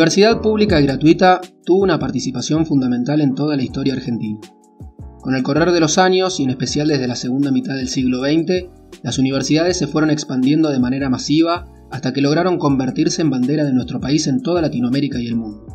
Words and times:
universidad 0.00 0.40
pública 0.40 0.80
y 0.80 0.84
gratuita 0.84 1.42
tuvo 1.62 1.82
una 1.82 1.98
participación 1.98 2.64
fundamental 2.64 3.20
en 3.20 3.34
toda 3.34 3.54
la 3.54 3.62
historia 3.62 3.92
argentina. 3.92 4.40
Con 5.20 5.34
el 5.34 5.42
correr 5.42 5.72
de 5.72 5.80
los 5.80 5.98
años, 5.98 6.40
y 6.40 6.44
en 6.44 6.48
especial 6.48 6.88
desde 6.88 7.06
la 7.06 7.16
segunda 7.16 7.50
mitad 7.50 7.74
del 7.74 7.86
siglo 7.86 8.20
XX, 8.20 8.70
las 9.02 9.18
universidades 9.18 9.76
se 9.76 9.86
fueron 9.86 10.08
expandiendo 10.08 10.70
de 10.70 10.80
manera 10.80 11.10
masiva 11.10 11.66
hasta 11.90 12.14
que 12.14 12.22
lograron 12.22 12.56
convertirse 12.56 13.20
en 13.20 13.28
bandera 13.28 13.62
de 13.62 13.74
nuestro 13.74 14.00
país 14.00 14.26
en 14.26 14.40
toda 14.40 14.62
Latinoamérica 14.62 15.20
y 15.20 15.26
el 15.26 15.36
mundo. 15.36 15.66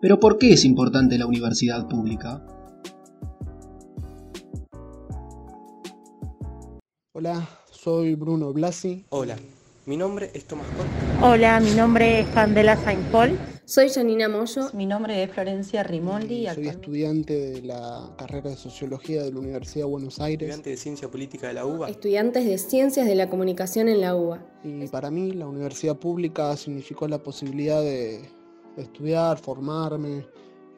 Pero 0.00 0.20
¿por 0.20 0.38
qué 0.38 0.52
es 0.52 0.64
importante 0.64 1.18
la 1.18 1.26
universidad 1.26 1.88
pública? 1.88 2.46
Hola, 7.10 7.48
soy 7.72 8.14
Bruno 8.14 8.52
Blasi. 8.52 9.04
Hola, 9.08 9.34
mi 9.86 9.96
nombre 9.96 10.30
es 10.34 10.44
Tomás 10.44 10.66
Cort. 10.76 10.88
Hola, 11.22 11.58
mi 11.60 11.72
nombre 11.72 12.20
es 12.20 12.28
Candela 12.28 12.76
Saint 12.76 13.02
Paul. 13.10 13.38
Soy 13.64 13.88
Janina 13.88 14.28
Moyo. 14.28 14.70
Mi 14.74 14.86
nombre 14.86 15.22
es 15.22 15.30
Florencia 15.30 15.82
Rimoldi. 15.82 16.46
Soy 16.54 16.68
estudiante 16.68 17.34
de 17.34 17.62
la 17.62 18.14
carrera 18.16 18.50
de 18.50 18.56
Sociología 18.56 19.22
de 19.22 19.32
la 19.32 19.40
Universidad 19.40 19.86
de 19.86 19.90
Buenos 19.90 20.20
Aires. 20.20 20.48
Estudiante 20.48 20.70
de 20.70 20.76
Ciencia 20.76 21.10
Política 21.10 21.48
de 21.48 21.54
la 21.54 21.66
UBA. 21.66 21.88
Estudiantes 21.88 22.44
de 22.44 22.58
Ciencias 22.58 23.06
de 23.06 23.14
la 23.14 23.28
Comunicación 23.28 23.88
en 23.88 24.00
la 24.00 24.14
UBA. 24.14 24.44
Y 24.62 24.86
para 24.86 25.10
mí 25.10 25.32
la 25.32 25.46
universidad 25.46 25.96
pública 25.96 26.56
significó 26.56 27.08
la 27.08 27.22
posibilidad 27.22 27.80
de, 27.80 28.20
de 28.76 28.82
estudiar, 28.82 29.38
formarme, 29.38 30.26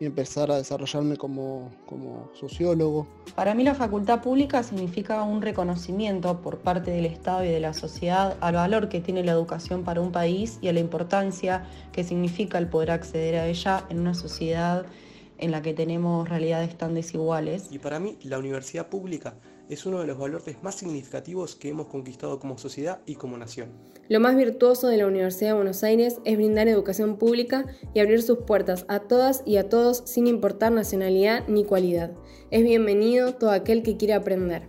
y 0.01 0.07
empezar 0.07 0.51
a 0.51 0.57
desarrollarme 0.57 1.17
como, 1.17 1.71
como, 1.87 2.31
sociólogo. 2.35 3.07
Para 3.35 3.55
mí 3.55 3.63
la 3.63 3.75
facultad 3.75 4.23
pública 4.23 4.63
significa 4.63 5.23
un 5.23 5.41
reconocimiento 5.41 6.41
por 6.41 6.59
parte 6.59 6.91
del 6.91 7.07
Estado 7.07 7.45
y 7.45 7.49
de 7.49 7.61
la 7.61 7.75
sociedad 7.75 8.37
al 8.41 8.55
valor 8.55 8.89
que 8.89 9.01
tiene 9.01 9.23
la 9.23 9.33
educación 9.33 9.85
para 9.85 10.01
un 10.01 10.13
país 10.13 10.59
y 10.61 10.69
a 10.69 10.73
la 10.73 10.81
importancia 10.81 11.65
que 11.93 12.05
significa 12.05 12.59
el 12.59 12.69
poder 12.69 12.91
acceder 12.91 13.37
a 13.37 13.47
ella 13.47 13.85
en 13.89 14.01
una 14.01 14.15
sociedad 14.15 14.87
en 15.39 15.51
la 15.51 15.63
que 15.63 15.75
tenemos 15.75 16.29
realidades 16.29 16.77
tan 16.77 16.95
desiguales. 16.95 17.69
Y 17.71 17.79
para 17.79 17.99
mí 18.01 18.17
la 18.23 18.39
universidad 18.39 18.89
pública 18.89 19.35
es 19.69 19.87
uno 19.87 20.01
de 20.01 20.07
los 20.07 20.19
valores 20.19 20.63
más 20.63 20.75
significativos 20.77 21.57
que 21.57 21.71
hemos 21.71 21.87
conquistado 21.87 22.39
como 22.39 22.59
sociedad 22.59 23.01
y 23.07 23.17
como 23.17 23.37
nación. 23.39 23.73
Lo 24.09 24.21
más 24.21 24.37
virtuoso 24.37 24.89
de 24.89 24.99
la 24.99 25.07
Universidad 25.07 25.51
de 25.51 25.57
Buenos 25.57 25.83
Aires 25.83 26.21
es 26.25 26.37
brindar 26.37 26.69
educación 26.69 27.17
pública 27.17 27.65
y 27.95 28.01
abrir 28.01 28.23
sus 28.23 28.39
puertas 28.41 28.85
a 28.89 29.01
todas 29.01 29.43
y 29.47 29.57
a 29.57 29.69
todos 29.69 30.03
sin 30.05 30.27
importar 30.27 30.73
nacionalidad 30.73 31.49
ni 31.49 31.65
cualidad. 31.65 32.13
Es 32.51 32.63
bienvenido 32.65 33.35
todo 33.35 33.51
aquel 33.51 33.83
que 33.83 33.97
quiera 33.97 34.17
aprender. 34.17 34.69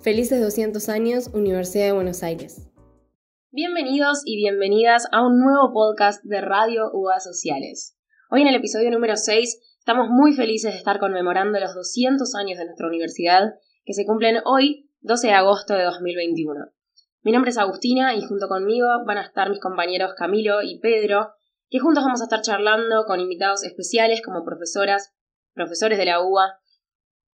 Felices 0.00 0.40
200 0.40 0.88
años, 0.88 1.30
Universidad 1.32 1.86
de 1.86 1.92
Buenos 1.92 2.22
Aires. 2.22 2.68
Bienvenidos 3.52 4.22
y 4.24 4.36
bienvenidas 4.36 5.06
a 5.12 5.24
un 5.24 5.40
nuevo 5.40 5.72
podcast 5.72 6.22
de 6.24 6.40
Radio 6.40 6.90
UA 6.92 7.20
Sociales. 7.20 7.96
Hoy 8.30 8.42
en 8.42 8.48
el 8.48 8.56
episodio 8.56 8.90
número 8.90 9.16
6 9.16 9.60
estamos 9.78 10.08
muy 10.10 10.34
felices 10.34 10.72
de 10.72 10.78
estar 10.78 10.98
conmemorando 10.98 11.60
los 11.60 11.74
200 11.74 12.34
años 12.34 12.58
de 12.58 12.66
nuestra 12.66 12.88
universidad 12.88 13.54
que 13.86 13.94
se 13.94 14.04
cumplen 14.04 14.38
hoy, 14.44 14.90
12 15.00 15.28
de 15.28 15.32
agosto 15.32 15.74
de 15.74 15.84
2021. 15.84 16.72
Mi 17.22 17.30
nombre 17.30 17.50
es 17.50 17.58
Agustina 17.58 18.16
y 18.16 18.22
junto 18.22 18.48
conmigo 18.48 18.88
van 19.06 19.18
a 19.18 19.22
estar 19.22 19.48
mis 19.48 19.60
compañeros 19.60 20.14
Camilo 20.18 20.60
y 20.60 20.80
Pedro, 20.80 21.34
que 21.70 21.78
juntos 21.78 22.02
vamos 22.02 22.20
a 22.20 22.24
estar 22.24 22.42
charlando 22.42 23.04
con 23.06 23.20
invitados 23.20 23.62
especiales 23.62 24.22
como 24.22 24.44
profesoras, 24.44 25.14
profesores 25.54 25.98
de 25.98 26.04
la 26.04 26.20
UBA, 26.20 26.58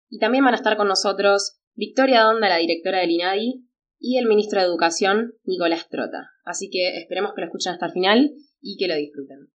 y 0.09 0.19
también 0.19 0.43
van 0.43 0.53
a 0.53 0.57
estar 0.57 0.75
con 0.75 0.89
nosotros 0.89 1.57
Victoria 1.73 2.23
Donda, 2.23 2.49
la 2.49 2.57
directora 2.57 2.99
del 2.99 3.11
INADI, 3.11 3.65
y 3.97 4.17
el 4.17 4.25
ministro 4.25 4.59
de 4.59 4.65
Educación, 4.65 5.35
Nicolás 5.45 5.87
Trota. 5.87 6.31
Así 6.43 6.69
que 6.69 6.97
esperemos 6.97 7.33
que 7.33 7.41
lo 7.41 7.47
escuchen 7.47 7.71
hasta 7.71 7.85
el 7.85 7.91
final 7.93 8.33
y 8.59 8.75
que 8.77 8.89
lo 8.89 8.95
disfruten. 8.95 9.51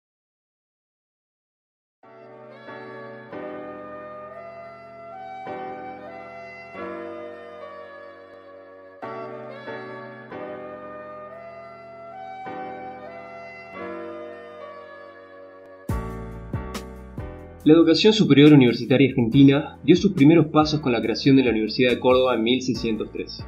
La 17.66 17.72
educación 17.72 18.12
superior 18.12 18.52
universitaria 18.52 19.08
argentina 19.08 19.80
dio 19.82 19.96
sus 19.96 20.12
primeros 20.12 20.46
pasos 20.46 20.78
con 20.78 20.92
la 20.92 21.02
creación 21.02 21.34
de 21.34 21.42
la 21.42 21.50
Universidad 21.50 21.90
de 21.90 21.98
Córdoba 21.98 22.36
en 22.36 22.44
1603. 22.44 23.44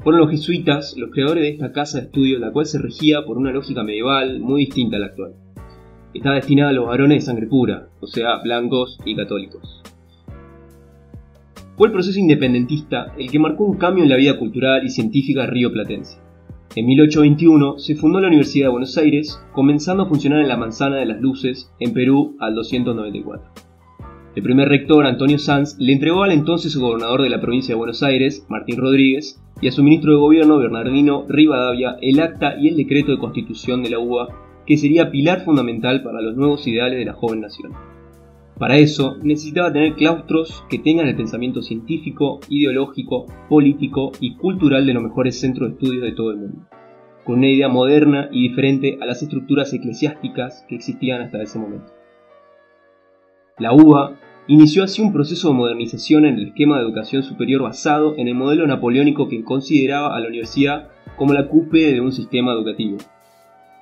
Fueron 0.00 0.20
los 0.20 0.32
jesuitas 0.32 0.96
los 0.96 1.12
creadores 1.12 1.44
de 1.44 1.50
esta 1.50 1.70
casa 1.70 1.98
de 2.00 2.06
estudio, 2.06 2.40
la 2.40 2.50
cual 2.50 2.66
se 2.66 2.80
regía 2.80 3.24
por 3.24 3.38
una 3.38 3.52
lógica 3.52 3.84
medieval 3.84 4.40
muy 4.40 4.64
distinta 4.64 4.96
a 4.96 4.98
la 4.98 5.06
actual. 5.06 5.34
Estaba 6.12 6.34
destinada 6.34 6.70
a 6.70 6.72
los 6.72 6.88
varones 6.88 7.18
de 7.18 7.26
sangre 7.26 7.46
pura, 7.46 7.86
o 8.00 8.08
sea, 8.08 8.38
blancos 8.42 8.98
y 9.04 9.14
católicos. 9.14 9.80
Fue 11.76 11.86
el 11.86 11.92
proceso 11.92 12.18
independentista 12.18 13.14
el 13.16 13.30
que 13.30 13.38
marcó 13.38 13.64
un 13.64 13.76
cambio 13.76 14.02
en 14.02 14.10
la 14.10 14.16
vida 14.16 14.40
cultural 14.40 14.84
y 14.84 14.90
científica 14.90 15.46
río 15.46 15.70
platense. 15.70 16.18
En 16.74 16.86
1821 16.86 17.78
se 17.78 17.96
fundó 17.96 18.18
la 18.18 18.28
Universidad 18.28 18.68
de 18.68 18.70
Buenos 18.70 18.96
Aires, 18.96 19.38
comenzando 19.52 20.04
a 20.04 20.08
funcionar 20.08 20.40
en 20.40 20.48
la 20.48 20.56
Manzana 20.56 20.96
de 20.96 21.04
las 21.04 21.20
Luces, 21.20 21.70
en 21.78 21.92
Perú, 21.92 22.34
al 22.40 22.54
294. 22.54 23.46
El 24.34 24.42
primer 24.42 24.70
rector, 24.70 25.04
Antonio 25.04 25.38
Sanz, 25.38 25.76
le 25.78 25.92
entregó 25.92 26.22
al 26.22 26.32
entonces 26.32 26.74
gobernador 26.74 27.20
de 27.20 27.28
la 27.28 27.42
provincia 27.42 27.74
de 27.74 27.78
Buenos 27.78 28.02
Aires, 28.02 28.46
Martín 28.48 28.78
Rodríguez, 28.78 29.38
y 29.60 29.68
a 29.68 29.72
su 29.72 29.82
ministro 29.82 30.12
de 30.12 30.20
gobierno, 30.20 30.56
Bernardino 30.56 31.26
Rivadavia, 31.28 31.98
el 32.00 32.18
acta 32.20 32.54
y 32.58 32.68
el 32.68 32.76
decreto 32.78 33.12
de 33.12 33.18
constitución 33.18 33.82
de 33.82 33.90
la 33.90 33.98
UBA, 33.98 34.28
que 34.66 34.78
sería 34.78 35.10
pilar 35.10 35.44
fundamental 35.44 36.02
para 36.02 36.22
los 36.22 36.36
nuevos 36.36 36.66
ideales 36.66 36.98
de 36.98 37.04
la 37.04 37.12
joven 37.12 37.42
nación. 37.42 37.72
Para 38.58 38.76
eso 38.76 39.16
necesitaba 39.22 39.72
tener 39.72 39.94
claustros 39.94 40.64
que 40.68 40.78
tengan 40.78 41.08
el 41.08 41.16
pensamiento 41.16 41.62
científico, 41.62 42.40
ideológico, 42.48 43.26
político 43.48 44.12
y 44.20 44.36
cultural 44.36 44.86
de 44.86 44.94
los 44.94 45.02
mejores 45.02 45.40
centros 45.40 45.70
de 45.70 45.74
estudios 45.74 46.02
de 46.02 46.12
todo 46.12 46.30
el 46.30 46.36
mundo, 46.36 46.68
con 47.24 47.38
una 47.38 47.48
idea 47.48 47.68
moderna 47.68 48.28
y 48.30 48.48
diferente 48.48 48.98
a 49.00 49.06
las 49.06 49.22
estructuras 49.22 49.72
eclesiásticas 49.72 50.64
que 50.68 50.76
existían 50.76 51.22
hasta 51.22 51.42
ese 51.42 51.58
momento. 51.58 51.92
La 53.58 53.72
UBA 53.72 54.18
inició 54.48 54.84
así 54.84 55.02
un 55.02 55.12
proceso 55.12 55.48
de 55.48 55.54
modernización 55.54 56.26
en 56.26 56.36
el 56.36 56.48
esquema 56.48 56.76
de 56.76 56.84
educación 56.84 57.22
superior 57.22 57.62
basado 57.62 58.14
en 58.16 58.28
el 58.28 58.34
modelo 58.34 58.66
napoleónico 58.66 59.28
que 59.28 59.44
consideraba 59.44 60.14
a 60.14 60.20
la 60.20 60.28
universidad 60.28 60.88
como 61.16 61.32
la 61.32 61.48
cúspide 61.48 61.92
de 61.92 62.00
un 62.00 62.12
sistema 62.12 62.52
educativo, 62.52 62.98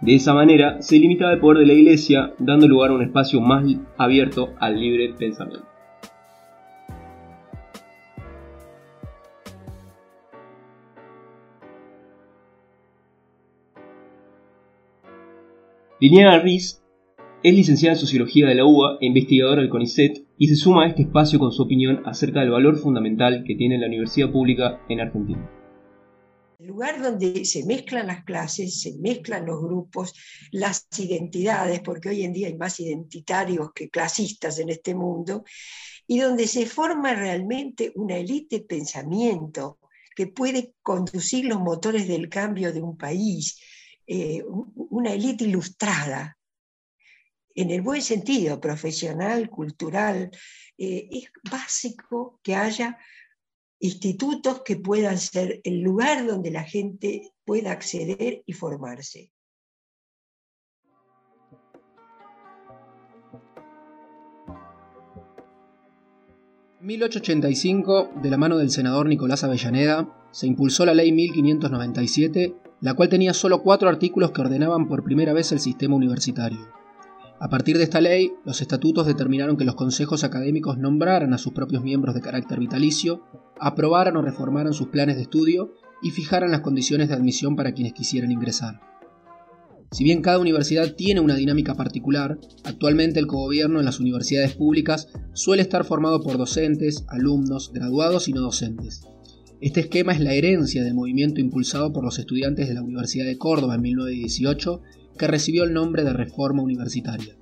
de 0.01 0.15
esa 0.15 0.33
manera 0.33 0.81
se 0.81 0.99
limitaba 0.99 1.33
el 1.33 1.41
poder 1.41 1.59
de 1.59 1.67
la 1.67 1.75
Iglesia, 1.75 2.33
dando 2.39 2.67
lugar 2.67 2.91
a 2.91 2.95
un 2.95 3.03
espacio 3.03 3.41
más 3.41 3.67
abierto 3.99 4.55
al 4.59 4.81
libre 4.81 5.15
pensamiento. 5.19 5.67
Liliana 16.01 16.39
Riz 16.39 16.83
es 17.43 17.55
licenciada 17.55 17.95
en 17.95 18.01
Sociología 18.01 18.49
de 18.49 18.55
la 18.55 18.65
UBA 18.65 18.97
e 19.03 19.07
investigadora 19.07 19.61
del 19.61 19.69
CONICET 19.69 20.25
y 20.39 20.49
se 20.49 20.57
suma 20.57 20.85
a 20.85 20.87
este 20.87 21.03
espacio 21.03 21.39
con 21.39 21.53
su 21.53 21.63
opinión 21.63 22.01
acerca 22.07 22.41
del 22.41 22.51
valor 22.51 22.77
fundamental 22.77 23.45
que 23.47 23.55
tiene 23.55 23.79
la 23.79 23.87
universidad 23.87 24.31
pública 24.31 24.81
en 24.89 25.01
Argentina 25.01 25.60
el 26.61 26.67
lugar 26.67 27.01
donde 27.01 27.45
se 27.47 27.65
mezclan 27.65 28.07
las 28.07 28.23
clases, 28.25 28.83
se 28.83 28.93
mezclan 28.99 29.47
los 29.47 29.63
grupos, 29.63 30.13
las 30.51 30.87
identidades, 30.99 31.81
porque 31.81 32.11
hoy 32.11 32.23
en 32.23 32.35
día 32.35 32.49
hay 32.49 32.57
más 32.57 32.79
identitarios 32.81 33.71
que 33.75 33.89
clasistas 33.89 34.59
en 34.59 34.69
este 34.69 34.95
mundo, 34.95 35.43
y 36.07 36.19
donde 36.19 36.47
se 36.47 36.67
forma 36.67 37.15
realmente 37.15 37.93
una 37.95 38.17
élite 38.17 38.59
de 38.59 38.65
pensamiento 38.65 39.79
que 40.15 40.27
puede 40.27 40.75
conducir 40.83 41.47
los 41.47 41.61
motores 41.61 42.07
del 42.07 42.29
cambio 42.29 42.73
de 42.75 42.83
un 42.83 42.99
país, 42.99 43.59
eh, 44.07 44.43
una 44.91 45.15
élite 45.15 45.45
ilustrada, 45.45 46.37
en 47.55 47.71
el 47.71 47.81
buen 47.81 48.03
sentido, 48.03 48.61
profesional, 48.61 49.49
cultural, 49.49 50.31
eh, 50.79 51.09
es 51.11 51.31
básico 51.51 52.39
que 52.43 52.55
haya 52.55 52.99
institutos 53.81 54.63
que 54.63 54.77
puedan 54.77 55.19
ser 55.19 55.61
el 55.65 55.81
lugar 55.81 56.27
donde 56.27 56.51
la 56.51 56.63
gente 56.63 57.33
pueda 57.45 57.73
acceder 57.73 58.43
y 58.47 58.53
formarse. 58.53 59.33
En 66.81 66.87
1885, 66.87 68.11
de 68.23 68.31
la 68.31 68.39
mano 68.39 68.57
del 68.57 68.71
senador 68.71 69.07
Nicolás 69.07 69.45
Avellaneda, 69.45 70.09
se 70.31 70.47
impulsó 70.47 70.87
la 70.87 70.95
Ley 70.95 71.13
1597, 71.13 72.55
la 72.81 72.95
cual 72.95 73.09
tenía 73.09 73.35
solo 73.35 73.63
cuatro 73.63 73.89
artículos 73.89 74.31
que 74.31 74.41
ordenaban 74.41 74.89
por 74.89 75.05
primera 75.05 75.33
vez 75.35 75.53
el 75.53 75.61
sistema 75.61 75.97
universitario. 75.97 76.81
A 77.39 77.49
partir 77.49 77.79
de 77.79 77.85
esta 77.85 78.03
ley, 78.03 78.35
los 78.45 78.61
estatutos 78.61 79.07
determinaron 79.07 79.57
que 79.57 79.65
los 79.65 79.75
consejos 79.75 80.25
académicos 80.25 80.77
nombraran 80.77 81.33
a 81.33 81.39
sus 81.39 81.55
propios 81.55 81.83
miembros 81.83 82.15
de 82.15 82.21
carácter 82.21 82.59
vitalicio, 82.59 83.23
aprobaran 83.61 84.17
o 84.17 84.23
reformaran 84.23 84.73
sus 84.73 84.89
planes 84.89 85.17
de 85.17 85.23
estudio 85.23 85.75
y 86.03 86.11
fijaran 86.11 86.51
las 86.51 86.61
condiciones 86.61 87.09
de 87.09 87.15
admisión 87.15 87.57
para 87.57 87.73
quienes 87.73 87.93
quisieran 87.93 88.33
ingresar. 88.33 88.81
Si 89.93 90.05
bien 90.05 90.23
cada 90.23 90.39
universidad 90.39 90.95
tiene 90.95 91.21
una 91.21 91.35
dinámica 91.35 91.75
particular, 91.75 92.39
actualmente 92.63 93.19
el 93.19 93.27
cogobierno 93.27 93.81
en 93.81 93.85
las 93.85 93.99
universidades 93.99 94.55
públicas 94.55 95.09
suele 95.33 95.63
estar 95.63 95.85
formado 95.85 96.21
por 96.21 96.39
docentes, 96.39 97.05
alumnos, 97.09 97.73
graduados 97.73 98.29
y 98.29 98.33
no 98.33 98.41
docentes. 98.41 99.03
Este 99.61 99.81
esquema 99.81 100.13
es 100.13 100.21
la 100.21 100.33
herencia 100.33 100.85
del 100.85 100.95
movimiento 100.95 101.41
impulsado 101.41 101.93
por 101.93 102.05
los 102.05 102.19
estudiantes 102.19 102.69
de 102.69 102.75
la 102.75 102.83
Universidad 102.83 103.27
de 103.27 103.37
Córdoba 103.37 103.75
en 103.75 103.83
1918, 103.83 104.81
que 105.19 105.27
recibió 105.27 105.65
el 105.65 105.75
nombre 105.75 106.05
de 106.05 106.13
Reforma 106.13 106.63
Universitaria. 106.63 107.37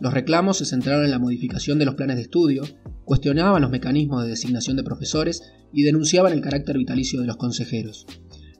Los 0.00 0.14
reclamos 0.14 0.56
se 0.58 0.64
centraron 0.64 1.04
en 1.04 1.10
la 1.10 1.18
modificación 1.18 1.78
de 1.78 1.84
los 1.84 1.94
planes 1.94 2.16
de 2.16 2.22
estudio, 2.22 2.62
cuestionaban 3.04 3.60
los 3.60 3.70
mecanismos 3.70 4.22
de 4.22 4.30
designación 4.30 4.76
de 4.76 4.82
profesores 4.82 5.42
y 5.72 5.82
denunciaban 5.82 6.32
el 6.32 6.40
carácter 6.40 6.78
vitalicio 6.78 7.20
de 7.20 7.26
los 7.26 7.36
consejeros. 7.36 8.06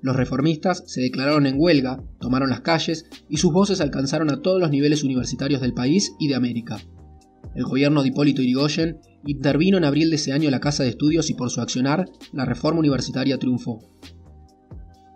Los 0.03 0.17
reformistas 0.17 0.85
se 0.87 1.01
declararon 1.01 1.47
en 1.47 1.57
huelga, 1.59 2.03
tomaron 2.21 2.51
las 2.51 2.61
calles 2.61 3.07
y 3.29 3.39
sus 3.39 3.53
voces 3.53 3.81
alcanzaron 3.81 4.31
a 4.31 4.41
todos 4.43 4.61
los 4.61 4.71
niveles 4.71 5.03
universitarios 5.03 5.61
del 5.61 5.75
país 5.75 6.13
y 6.19 6.29
de 6.29 6.35
América. 6.35 6.79
El 7.55 7.65
gobierno 7.65 8.03
de 8.03 8.09
Hipólito 8.09 8.43
Yrigoyen 8.43 8.99
intervino 9.27 9.79
en 9.79 9.85
abril 9.85 10.11
de 10.11 10.17
ese 10.17 10.33
año 10.33 10.51
la 10.51 10.61
Casa 10.61 10.83
de 10.83 10.91
Estudios 10.91 11.31
y 11.31 11.35
por 11.35 11.51
su 11.51 11.61
accionar, 11.61 12.07
la 12.33 12.45
reforma 12.45 12.81
universitaria 12.81 13.39
triunfó. 13.39 13.81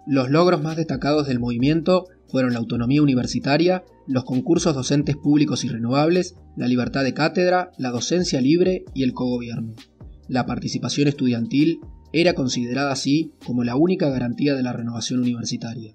Los 0.06 0.30
logros 0.30 0.62
más 0.62 0.76
destacados 0.76 1.26
del 1.26 1.40
movimiento 1.40 2.08
fueron 2.34 2.54
la 2.54 2.58
autonomía 2.58 3.00
universitaria, 3.00 3.84
los 4.08 4.24
concursos 4.24 4.74
docentes 4.74 5.16
públicos 5.16 5.64
y 5.64 5.68
renovables, 5.68 6.34
la 6.56 6.66
libertad 6.66 7.04
de 7.04 7.14
cátedra, 7.14 7.70
la 7.78 7.92
docencia 7.92 8.40
libre 8.40 8.84
y 8.92 9.04
el 9.04 9.12
cogobierno. 9.12 9.76
La 10.26 10.44
participación 10.44 11.06
estudiantil 11.06 11.78
era 12.12 12.32
considerada 12.32 12.90
así 12.90 13.30
como 13.46 13.62
la 13.62 13.76
única 13.76 14.10
garantía 14.10 14.56
de 14.56 14.64
la 14.64 14.72
renovación 14.72 15.20
universitaria. 15.20 15.94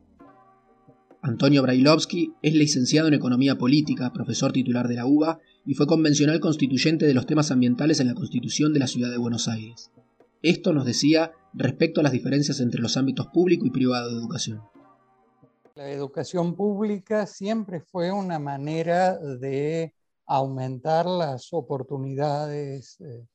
Antonio 1.21 1.61
Brailovsky 1.61 2.31
es 2.41 2.53
licenciado 2.53 3.09
en 3.09 3.15
Economía 3.15 3.57
Política, 3.57 4.13
profesor 4.13 4.53
titular 4.53 4.87
de 4.87 4.95
la 4.95 5.07
UBA 5.07 5.39
y 5.65 5.73
fue 5.73 5.87
convencional 5.87 6.39
constituyente 6.39 7.05
de 7.05 7.15
los 7.15 7.25
temas 7.25 7.51
ambientales 7.51 7.99
en 7.99 8.07
la 8.07 8.13
Constitución 8.13 8.71
de 8.71 8.79
la 8.79 8.87
Ciudad 8.87 9.11
de 9.11 9.17
Buenos 9.17 9.49
Aires. 9.49 9.91
Esto 10.41 10.71
nos 10.71 10.85
decía 10.85 11.33
respecto 11.53 11.99
a 11.99 12.03
las 12.03 12.13
diferencias 12.13 12.61
entre 12.61 12.81
los 12.81 12.95
ámbitos 12.95 13.27
público 13.27 13.65
y 13.65 13.71
privado 13.71 14.11
de 14.11 14.19
educación. 14.19 14.61
La 15.79 15.91
educación 15.91 16.57
pública 16.57 17.25
siempre 17.25 17.79
fue 17.79 18.11
una 18.11 18.37
manera 18.37 19.17
de 19.17 19.95
aumentar 20.25 21.05
las 21.05 21.53
oportunidades 21.53 22.99
eh, 22.99 23.25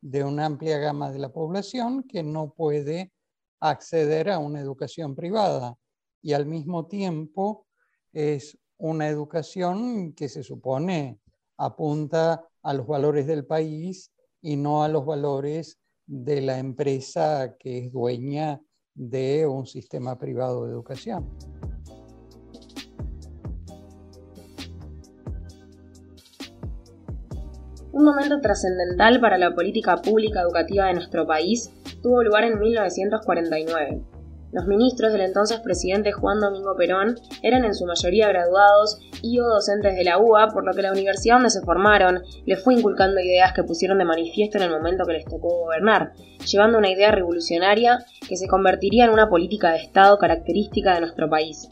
de 0.00 0.24
una 0.24 0.46
amplia 0.46 0.78
gama 0.78 1.12
de 1.12 1.18
la 1.18 1.30
población 1.30 2.04
que 2.04 2.22
no 2.22 2.54
puede 2.54 3.12
acceder 3.60 4.30
a 4.30 4.38
una 4.38 4.60
educación 4.60 5.14
privada 5.14 5.76
y 6.22 6.32
al 6.32 6.46
mismo 6.46 6.86
tiempo 6.86 7.66
es 8.14 8.56
una 8.78 9.06
educación 9.06 10.14
que 10.14 10.30
se 10.30 10.42
supone 10.42 11.20
apunta 11.58 12.48
a 12.62 12.72
los 12.72 12.86
valores 12.86 13.26
del 13.26 13.44
país 13.44 14.10
y 14.40 14.56
no 14.56 14.84
a 14.84 14.88
los 14.88 15.04
valores 15.04 15.78
de 16.06 16.40
la 16.40 16.58
empresa 16.58 17.56
que 17.58 17.76
es 17.76 17.92
dueña 17.92 18.58
de 18.94 19.46
un 19.46 19.66
sistema 19.66 20.18
privado 20.18 20.64
de 20.64 20.72
educación. 20.72 21.28
Un 27.92 28.04
momento 28.04 28.40
trascendental 28.40 29.18
para 29.20 29.36
la 29.36 29.52
política 29.52 29.96
pública 29.96 30.42
educativa 30.42 30.86
de 30.86 30.94
nuestro 30.94 31.26
país 31.26 31.72
tuvo 32.02 32.22
lugar 32.22 32.44
en 32.44 32.60
1949. 32.60 34.02
Los 34.52 34.66
ministros 34.66 35.12
del 35.12 35.22
entonces 35.22 35.58
presidente 35.58 36.12
Juan 36.12 36.38
Domingo 36.38 36.76
Perón 36.76 37.16
eran 37.42 37.64
en 37.64 37.74
su 37.74 37.86
mayoría 37.86 38.28
graduados 38.28 38.98
y 39.22 39.40
o 39.40 39.44
docentes 39.44 39.96
de 39.96 40.04
la 40.04 40.18
UBA, 40.18 40.48
por 40.48 40.64
lo 40.64 40.72
que 40.72 40.82
la 40.82 40.92
universidad 40.92 41.36
donde 41.36 41.50
se 41.50 41.62
formaron 41.62 42.22
les 42.46 42.62
fue 42.62 42.74
inculcando 42.74 43.20
ideas 43.20 43.52
que 43.52 43.64
pusieron 43.64 43.98
de 43.98 44.04
manifiesto 44.04 44.58
en 44.58 44.64
el 44.64 44.70
momento 44.70 45.04
que 45.04 45.14
les 45.14 45.24
tocó 45.24 45.48
gobernar, 45.48 46.12
llevando 46.46 46.78
una 46.78 46.90
idea 46.90 47.10
revolucionaria 47.10 48.04
que 48.28 48.36
se 48.36 48.46
convertiría 48.46 49.04
en 49.04 49.10
una 49.10 49.28
política 49.28 49.70
de 49.72 49.78
Estado 49.78 50.18
característica 50.18 50.94
de 50.94 51.00
nuestro 51.00 51.28
país. 51.28 51.68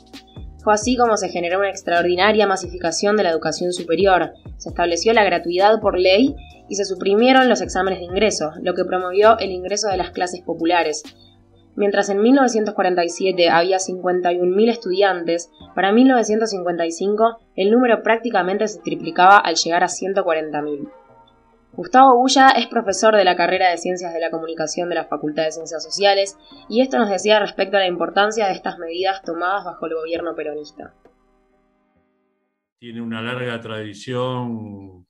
Fue 0.69 0.75
así 0.75 0.99
como 0.99 1.17
se 1.17 1.31
generó 1.31 1.61
una 1.61 1.71
extraordinaria 1.71 2.47
masificación 2.47 3.17
de 3.17 3.23
la 3.23 3.31
educación 3.31 3.73
superior, 3.73 4.35
se 4.59 4.69
estableció 4.69 5.15
la 5.15 5.25
gratuidad 5.25 5.81
por 5.81 5.99
ley 5.99 6.37
y 6.69 6.75
se 6.75 6.85
suprimieron 6.85 7.49
los 7.49 7.63
exámenes 7.63 8.01
de 8.01 8.05
ingreso, 8.05 8.53
lo 8.61 8.75
que 8.75 8.85
promovió 8.85 9.39
el 9.39 9.51
ingreso 9.51 9.89
de 9.89 9.97
las 9.97 10.11
clases 10.11 10.43
populares. 10.43 11.05
Mientras 11.75 12.11
en 12.11 12.21
1947 12.21 13.49
había 13.49 13.79
51.000 13.79 14.69
estudiantes, 14.69 15.51
para 15.75 15.91
1955 15.91 17.39
el 17.57 17.71
número 17.71 18.03
prácticamente 18.03 18.69
se 18.69 18.83
triplicaba 18.83 19.39
al 19.39 19.55
llegar 19.55 19.85
a 19.85 19.87
140.000. 19.87 20.91
Gustavo 21.73 22.17
Bulla 22.17 22.49
es 22.51 22.67
profesor 22.67 23.15
de 23.15 23.25
la 23.25 23.37
carrera 23.37 23.71
de 23.71 23.79
Ciencias 23.79 24.13
de 24.13 24.21
la 24.21 24.31
Comunicación 24.31 24.89
de 24.89 24.97
la 24.97 25.05
Facultad 25.05 25.45
de 25.45 25.53
Ciencias 25.53 25.83
Sociales 25.85 26.37
y 26.69 26.81
esto 26.81 26.99
nos 26.99 27.11
decía 27.11 27.39
respecto 27.39 27.77
a 27.77 27.81
la 27.81 27.87
importancia 27.87 28.47
de 28.47 28.55
estas 28.55 28.79
medidas 28.79 29.23
tomadas 29.23 29.65
bajo 29.65 29.87
el 29.87 29.95
gobierno 29.95 30.35
peronista. 30.35 30.95
Tiene 32.79 33.01
una 33.01 33.21
larga 33.21 33.61
tradición 33.61 35.07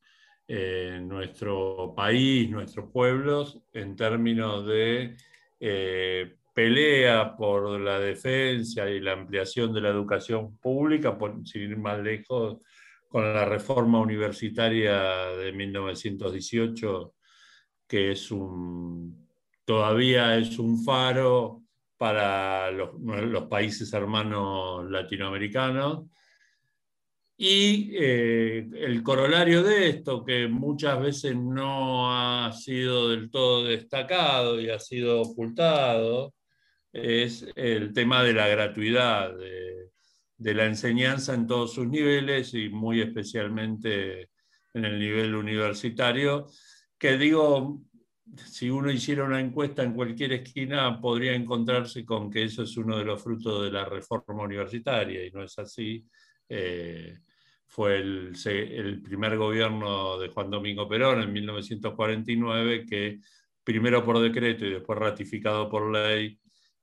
en 0.47 1.09
nuestro 1.09 1.95
país, 1.95 2.51
nuestros 2.51 2.91
pueblos, 2.91 3.61
en 3.73 3.95
términos 3.97 4.67
de 4.67 5.17
eh, 5.61 6.37
pelea 6.55 7.37
por 7.37 7.79
la 7.79 8.01
defensa 8.01 8.89
y 8.89 9.01
la 9.01 9.13
ampliación 9.13 9.73
de 9.73 9.83
la 9.83 9.91
educación 9.91 10.57
pública, 10.59 11.17
por, 11.17 11.47
sin 11.47 11.63
ir 11.63 11.77
más 11.77 12.01
lejos, 12.01 12.59
con 13.09 13.33
la 13.35 13.45
reforma 13.45 14.01
universitaria 14.01 15.29
de 15.37 15.53
1918, 15.53 17.15
que 17.87 18.13
es 18.13 18.31
un, 18.31 19.29
todavía 19.65 20.37
es 20.37 20.59
un 20.59 20.85
faro 20.85 21.63
para 21.97 22.71
los, 22.71 22.91
países 23.49 23.93
hermanos 23.93 24.89
latinoamericanos. 24.91 26.07
Y 27.37 27.93
eh, 27.95 28.69
el 28.75 29.03
corolario 29.03 29.63
de 29.63 29.89
esto, 29.91 30.25
que 30.25 30.49
muchas 30.49 31.01
veces 31.01 31.37
no 31.37 32.13
ha 32.13 32.53
sido 32.53 33.11
del 33.11 33.31
todo 33.31 33.65
destacado 33.65 34.61
y 34.61 34.71
ha 34.71 34.79
sido 34.79 35.23
ocultado, 35.23 36.35
es 36.93 37.47
el 37.55 37.93
tema 37.93 38.23
de 38.25 38.33
la 38.33 38.49
gratuidad. 38.49 39.35
De 40.39 40.55
la 40.55 40.67
enseñanza 40.67 41.35
en 41.35 41.47
todos 41.47 41.75
sus 41.75 41.87
niveles 41.89 42.55
y 42.55 42.69
muy 42.69 43.01
especialmente 43.01 44.31
en 44.73 44.85
el 44.85 44.99
nivel 44.99 45.35
universitario, 45.35 46.47
que 46.97 47.19
digo, 47.19 47.83
si 48.37 48.71
uno 48.71 48.91
hiciera 48.91 49.25
una 49.25 49.41
encuesta 49.41 49.83
en 49.83 49.95
cualquier 49.95 50.33
esquina, 50.33 51.01
podría 51.01 51.35
encontrarse 51.35 52.05
con 52.05 52.31
que 52.31 52.45
eso 52.45 52.63
es 52.63 52.77
uno 52.77 52.97
de 52.99 53.05
los 53.05 53.23
frutos 53.23 53.65
de 53.65 53.73
la 53.73 53.85
reforma 53.85 54.45
universitaria, 54.45 55.27
y 55.27 55.31
no 55.31 55.43
es 55.43 55.59
así. 55.59 56.05
Eh, 56.49 57.19
fue 57.67 57.99
el, 57.99 58.33
el, 58.47 59.03
primer 59.03 59.37
gobierno 59.37 60.19
de 60.19 60.29
Juan 60.29 60.51
Domingo 60.51 60.89
Perón 60.89 61.23
en 61.23 61.33
1949 61.33 62.87
que, 62.87 63.21
primero 63.63 64.03
por 64.05 64.19
decreto 64.21 64.65
y 64.65 64.71
después 64.71 64.99
ratificado 64.99 65.69
por 65.69 65.93
ley, 65.93 66.39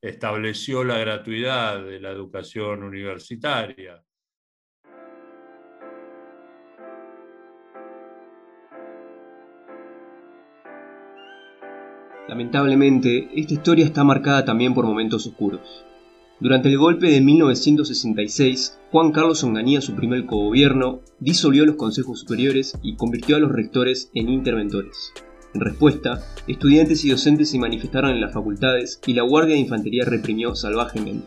estableció 0.10 0.84
la 0.84 1.00
gratuidad 1.00 1.84
de 1.84 2.00
la 2.00 2.12
educación 2.12 2.84
universitaria. 2.84 4.04
Lamentablemente, 12.28 13.30
esta 13.36 13.54
historia 13.54 13.86
está 13.86 14.04
marcada 14.04 14.46
también 14.46 14.74
por 14.74 14.86
momentos 14.86 15.26
oscuros. 15.28 15.86
Durante 16.40 16.70
el 16.70 16.78
golpe 16.78 17.08
de 17.08 17.22
1966, 17.22 18.80
Juan 18.92 19.12
Carlos 19.12 19.44
Onganía 19.44 19.80
suprimió 19.80 20.18
el 20.18 20.26
cogobierno, 20.26 21.02
disolvió 21.20 21.66
los 21.66 21.78
consejos 21.78 22.20
superiores 22.20 22.78
y 22.84 22.96
convirtió 22.96 23.38
a 23.38 23.40
los 23.40 23.52
rectores 23.52 24.12
en 24.14 24.30
interventores. 24.30 25.14
En 25.56 25.62
respuesta, 25.62 26.22
estudiantes 26.48 27.06
y 27.06 27.10
docentes 27.12 27.50
se 27.50 27.58
manifestaron 27.58 28.12
en 28.12 28.20
las 28.20 28.34
facultades 28.34 29.00
y 29.08 29.14
la 29.14 29.24
Guardia 29.24 29.56
de 29.56 29.62
Infantería 29.62 30.04
reprimió 30.04 30.54
salvajemente. 30.54 31.26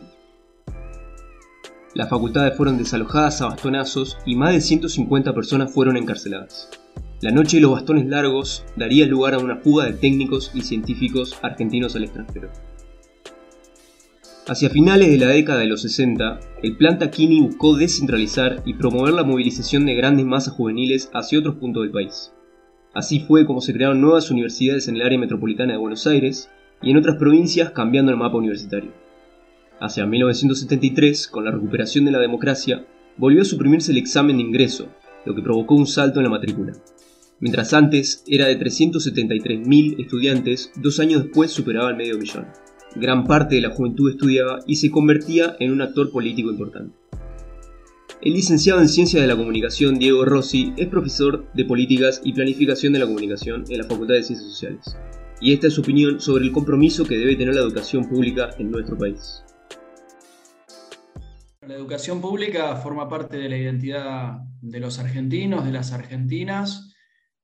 Las 1.95 2.09
facultades 2.09 2.55
fueron 2.55 2.77
desalojadas 2.77 3.41
a 3.41 3.47
bastonazos 3.47 4.19
y 4.27 4.35
más 4.35 4.53
de 4.53 4.61
150 4.61 5.33
personas 5.33 5.73
fueron 5.73 5.97
encarceladas. 5.97 6.69
La 7.21 7.31
noche 7.31 7.57
de 7.57 7.61
los 7.61 7.71
bastones 7.71 8.05
largos 8.05 8.63
daría 8.75 9.07
lugar 9.07 9.33
a 9.33 9.39
una 9.39 9.57
fuga 9.57 9.85
de 9.85 9.93
técnicos 9.93 10.51
y 10.53 10.61
científicos 10.61 11.35
argentinos 11.41 11.95
al 11.95 12.03
extranjero. 12.03 12.51
Hacia 14.47 14.69
finales 14.69 15.09
de 15.09 15.17
la 15.17 15.31
década 15.31 15.61
de 15.61 15.65
los 15.65 15.81
60, 15.81 16.39
el 16.61 16.77
plan 16.77 16.99
Taquini 16.99 17.41
buscó 17.41 17.75
descentralizar 17.75 18.61
y 18.63 18.75
promover 18.75 19.15
la 19.15 19.23
movilización 19.23 19.87
de 19.87 19.95
grandes 19.95 20.27
masas 20.27 20.53
juveniles 20.53 21.09
hacia 21.15 21.39
otros 21.39 21.55
puntos 21.55 21.81
del 21.81 21.91
país. 21.91 22.31
Así 22.93 23.19
fue 23.19 23.45
como 23.45 23.61
se 23.61 23.73
crearon 23.73 24.01
nuevas 24.01 24.31
universidades 24.31 24.87
en 24.87 24.95
el 24.95 25.03
área 25.03 25.19
metropolitana 25.19 25.73
de 25.73 25.79
Buenos 25.79 26.07
Aires 26.07 26.49
y 26.81 26.91
en 26.91 26.97
otras 26.97 27.17
provincias 27.17 27.71
cambiando 27.71 28.11
el 28.11 28.17
mapa 28.17 28.37
universitario. 28.37 28.91
Hacia 29.79 30.05
1973, 30.05 31.27
con 31.27 31.45
la 31.45 31.51
recuperación 31.51 32.05
de 32.05 32.11
la 32.11 32.19
democracia, 32.19 32.85
volvió 33.17 33.43
a 33.43 33.45
suprimirse 33.45 33.91
el 33.91 33.97
examen 33.97 34.37
de 34.37 34.43
ingreso, 34.43 34.89
lo 35.25 35.35
que 35.35 35.41
provocó 35.41 35.75
un 35.75 35.87
salto 35.87 36.19
en 36.19 36.25
la 36.25 36.31
matrícula. 36.31 36.73
Mientras 37.39 37.73
antes 37.73 38.23
era 38.27 38.47
de 38.47 38.59
373.000 38.59 40.01
estudiantes, 40.01 40.71
dos 40.75 40.99
años 40.99 41.23
después 41.23 41.51
superaba 41.51 41.91
el 41.91 41.95
medio 41.95 42.17
millón. 42.17 42.47
Gran 42.95 43.25
parte 43.25 43.55
de 43.55 43.61
la 43.61 43.69
juventud 43.69 44.09
estudiaba 44.09 44.59
y 44.65 44.77
se 44.77 44.89
convertía 44.89 45.55
en 45.59 45.71
un 45.71 45.81
actor 45.81 46.11
político 46.11 46.49
importante. 46.49 46.98
El 48.21 48.33
licenciado 48.33 48.81
en 48.81 48.89
Ciencias 48.89 49.21
de 49.21 49.29
la 49.29 49.37
Comunicación 49.37 49.97
Diego 49.97 50.25
Rossi 50.25 50.73
es 50.75 50.89
profesor 50.89 51.49
de 51.53 51.63
Políticas 51.63 52.19
y 52.21 52.33
Planificación 52.33 52.91
de 52.91 52.99
la 52.99 53.05
Comunicación 53.05 53.63
en 53.69 53.77
la 53.77 53.85
Facultad 53.85 54.15
de 54.15 54.23
Ciencias 54.23 54.51
Sociales. 54.51 54.97
Y 55.39 55.53
esta 55.53 55.67
es 55.67 55.73
su 55.75 55.79
opinión 55.79 56.19
sobre 56.19 56.43
el 56.43 56.51
compromiso 56.51 57.05
que 57.05 57.15
debe 57.15 57.37
tener 57.37 57.55
la 57.55 57.61
educación 57.61 58.09
pública 58.09 58.49
en 58.59 58.71
nuestro 58.71 58.97
país. 58.97 59.45
La 61.65 61.75
educación 61.75 62.19
pública 62.19 62.75
forma 62.75 63.07
parte 63.07 63.37
de 63.37 63.47
la 63.47 63.57
identidad 63.57 64.39
de 64.61 64.79
los 64.81 64.99
argentinos, 64.99 65.63
de 65.63 65.71
las 65.71 65.93
argentinas. 65.93 66.93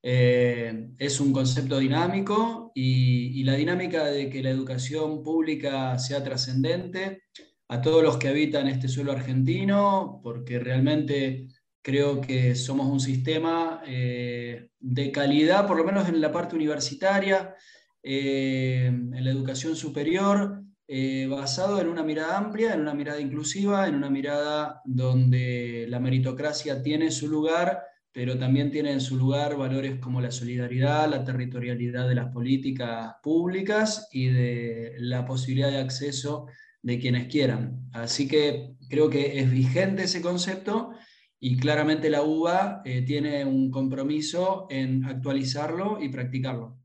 Eh, 0.03 0.89
es 0.97 1.21
un 1.21 1.31
concepto 1.31 1.79
dinámico 1.79 2.73
y, 2.75 3.39
y 3.39 3.45
la 3.45 3.53
dinámica 3.53 4.03
de 4.03 4.29
que 4.29 4.43
la 4.43 4.49
educación 4.49 5.23
pública 5.23 5.97
sea 5.99 6.21
trascendente 6.21 7.21
a 7.67 7.81
todos 7.81 8.03
los 8.03 8.17
que 8.17 8.27
habitan 8.27 8.67
este 8.67 8.87
suelo 8.87 9.11
argentino, 9.11 10.19
porque 10.23 10.59
realmente 10.59 11.47
creo 11.81 12.21
que 12.21 12.55
somos 12.55 12.87
un 12.87 12.99
sistema 12.99 13.81
eh, 13.85 14.69
de 14.79 15.11
calidad, 15.11 15.67
por 15.67 15.77
lo 15.77 15.83
menos 15.83 16.07
en 16.09 16.21
la 16.21 16.31
parte 16.31 16.55
universitaria, 16.55 17.55
eh, 18.01 18.85
en 18.87 19.23
la 19.23 19.31
educación 19.31 19.75
superior, 19.75 20.63
eh, 20.87 21.27
basado 21.27 21.81
en 21.81 21.87
una 21.87 22.03
mirada 22.03 22.37
amplia, 22.37 22.73
en 22.73 22.81
una 22.81 22.93
mirada 22.93 23.19
inclusiva, 23.19 23.87
en 23.87 23.95
una 23.95 24.09
mirada 24.09 24.81
donde 24.85 25.85
la 25.89 25.99
meritocracia 25.99 26.83
tiene 26.83 27.09
su 27.09 27.27
lugar, 27.27 27.81
pero 28.11 28.37
también 28.37 28.71
tiene 28.71 28.91
en 28.91 29.01
su 29.01 29.17
lugar 29.17 29.57
valores 29.57 29.99
como 29.99 30.21
la 30.21 30.31
solidaridad, 30.31 31.09
la 31.09 31.23
territorialidad 31.23 32.07
de 32.07 32.15
las 32.15 32.31
políticas 32.31 33.15
públicas 33.23 34.07
y 34.11 34.29
de 34.29 34.93
la 34.99 35.25
posibilidad 35.25 35.71
de 35.71 35.79
acceso 35.79 36.47
de 36.85 36.99
quienes 36.99 37.27
quieran. 37.27 37.89
Así 37.93 38.27
que 38.27 38.75
creo 38.89 39.09
que 39.09 39.39
es 39.39 39.49
vigente 39.49 40.03
ese 40.03 40.21
concepto 40.21 40.91
y 41.39 41.57
claramente 41.57 42.11
la 42.11 42.21
UBA 42.21 42.83
eh, 42.85 43.01
tiene 43.01 43.43
un 43.43 43.71
compromiso 43.71 44.67
en 44.69 45.03
actualizarlo 45.03 45.97
y 45.99 46.09
practicarlo. 46.09 46.77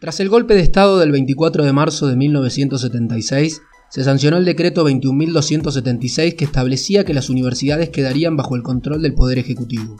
Tras 0.00 0.18
el 0.18 0.30
golpe 0.30 0.54
de 0.54 0.62
Estado 0.62 0.98
del 0.98 1.12
24 1.12 1.64
de 1.64 1.72
marzo 1.74 2.06
de 2.06 2.16
1976, 2.16 3.60
se 3.90 4.04
sancionó 4.04 4.38
el 4.38 4.46
decreto 4.46 4.88
21.276 4.88 6.34
que 6.34 6.46
establecía 6.46 7.04
que 7.04 7.12
las 7.12 7.28
universidades 7.28 7.90
quedarían 7.90 8.38
bajo 8.38 8.56
el 8.56 8.62
control 8.62 9.02
del 9.02 9.14
Poder 9.14 9.38
Ejecutivo. 9.38 9.98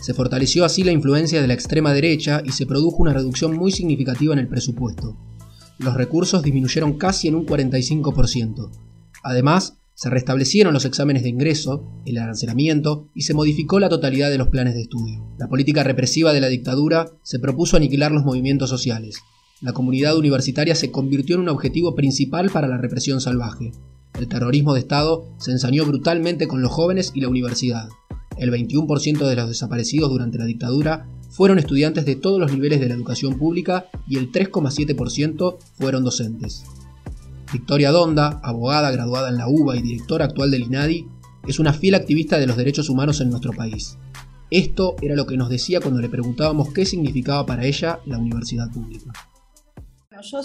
Se 0.00 0.14
fortaleció 0.14 0.64
así 0.64 0.82
la 0.82 0.92
influencia 0.92 1.42
de 1.42 1.46
la 1.46 1.52
extrema 1.52 1.92
derecha 1.92 2.42
y 2.44 2.52
se 2.52 2.64
produjo 2.64 2.96
una 2.96 3.12
reducción 3.12 3.54
muy 3.54 3.70
significativa 3.70 4.32
en 4.32 4.38
el 4.38 4.48
presupuesto. 4.48 5.16
Los 5.78 5.94
recursos 5.94 6.42
disminuyeron 6.42 6.94
casi 6.94 7.28
en 7.28 7.34
un 7.34 7.46
45%. 7.46 8.70
Además, 9.22 9.76
se 9.94 10.08
restablecieron 10.08 10.72
los 10.72 10.86
exámenes 10.86 11.22
de 11.22 11.28
ingreso, 11.28 11.84
el 12.06 12.16
arancelamiento 12.16 13.10
y 13.14 13.22
se 13.22 13.34
modificó 13.34 13.78
la 13.78 13.90
totalidad 13.90 14.30
de 14.30 14.38
los 14.38 14.48
planes 14.48 14.74
de 14.74 14.82
estudio. 14.82 15.22
La 15.38 15.48
política 15.48 15.84
represiva 15.84 16.32
de 16.32 16.40
la 16.40 16.48
dictadura 16.48 17.10
se 17.22 17.38
propuso 17.38 17.76
aniquilar 17.76 18.10
los 18.10 18.24
movimientos 18.24 18.70
sociales. 18.70 19.18
La 19.60 19.74
comunidad 19.74 20.16
universitaria 20.16 20.74
se 20.74 20.90
convirtió 20.90 21.36
en 21.36 21.42
un 21.42 21.50
objetivo 21.50 21.94
principal 21.94 22.48
para 22.48 22.68
la 22.68 22.78
represión 22.78 23.20
salvaje. 23.20 23.72
El 24.18 24.28
terrorismo 24.28 24.72
de 24.72 24.80
Estado 24.80 25.26
se 25.38 25.50
ensañó 25.50 25.84
brutalmente 25.84 26.48
con 26.48 26.62
los 26.62 26.72
jóvenes 26.72 27.12
y 27.14 27.20
la 27.20 27.28
universidad 27.28 27.90
el 28.40 28.50
21% 28.50 29.28
de 29.28 29.36
los 29.36 29.48
desaparecidos 29.48 30.10
durante 30.10 30.38
la 30.38 30.46
dictadura 30.46 31.06
fueron 31.28 31.58
estudiantes 31.58 32.06
de 32.06 32.16
todos 32.16 32.40
los 32.40 32.52
niveles 32.52 32.80
de 32.80 32.88
la 32.88 32.94
educación 32.94 33.38
pública 33.38 33.86
y 34.08 34.16
el 34.16 34.32
3,7% 34.32 35.58
fueron 35.78 36.02
docentes. 36.02 36.64
Victoria 37.52 37.90
Donda, 37.90 38.40
abogada 38.42 38.90
graduada 38.90 39.28
en 39.28 39.36
la 39.36 39.46
UBA 39.46 39.76
y 39.76 39.82
directora 39.82 40.24
actual 40.24 40.50
del 40.50 40.62
INADI, 40.62 41.06
es 41.46 41.58
una 41.58 41.74
fiel 41.74 41.94
activista 41.94 42.38
de 42.38 42.46
los 42.46 42.56
derechos 42.56 42.88
humanos 42.88 43.20
en 43.20 43.28
nuestro 43.28 43.52
país. 43.52 43.98
Esto 44.50 44.96
era 45.02 45.14
lo 45.14 45.26
que 45.26 45.36
nos 45.36 45.50
decía 45.50 45.80
cuando 45.80 46.00
le 46.00 46.08
preguntábamos 46.08 46.72
qué 46.72 46.86
significaba 46.86 47.44
para 47.44 47.64
ella 47.66 48.00
la 48.06 48.18
universidad 48.18 48.70
pública. 48.70 49.12
yo 50.22 50.40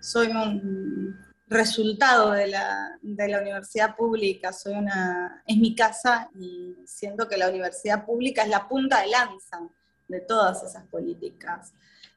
soy 0.00 0.28
un 0.28 1.14
resultado 1.50 2.30
de 2.30 2.46
la, 2.46 2.96
de 3.02 3.28
la, 3.28 3.40
universidad 3.40 3.96
pública, 3.96 4.52
soy 4.52 4.74
una, 4.74 5.42
es 5.44 5.56
mi 5.56 5.74
casa 5.74 6.30
y 6.38 6.76
siento 6.86 7.28
que 7.28 7.36
la 7.36 7.50
universidad 7.50 8.06
pública 8.06 8.42
es 8.42 8.48
la 8.48 8.68
punta 8.68 9.02
de 9.02 9.08
lanza 9.08 9.68
de 10.06 10.20
todas 10.20 10.62
esas 10.62 10.86
políticas. 10.86 11.72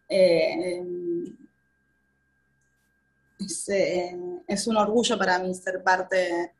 Eh, 0.07 0.81
es, 3.39 3.69
eh, 3.69 4.15
es, 4.47 4.67
un 4.67 4.77
orgullo 4.77 5.17
para 5.17 5.39
mí 5.39 5.53
ser 5.55 5.81
parte 5.83 6.53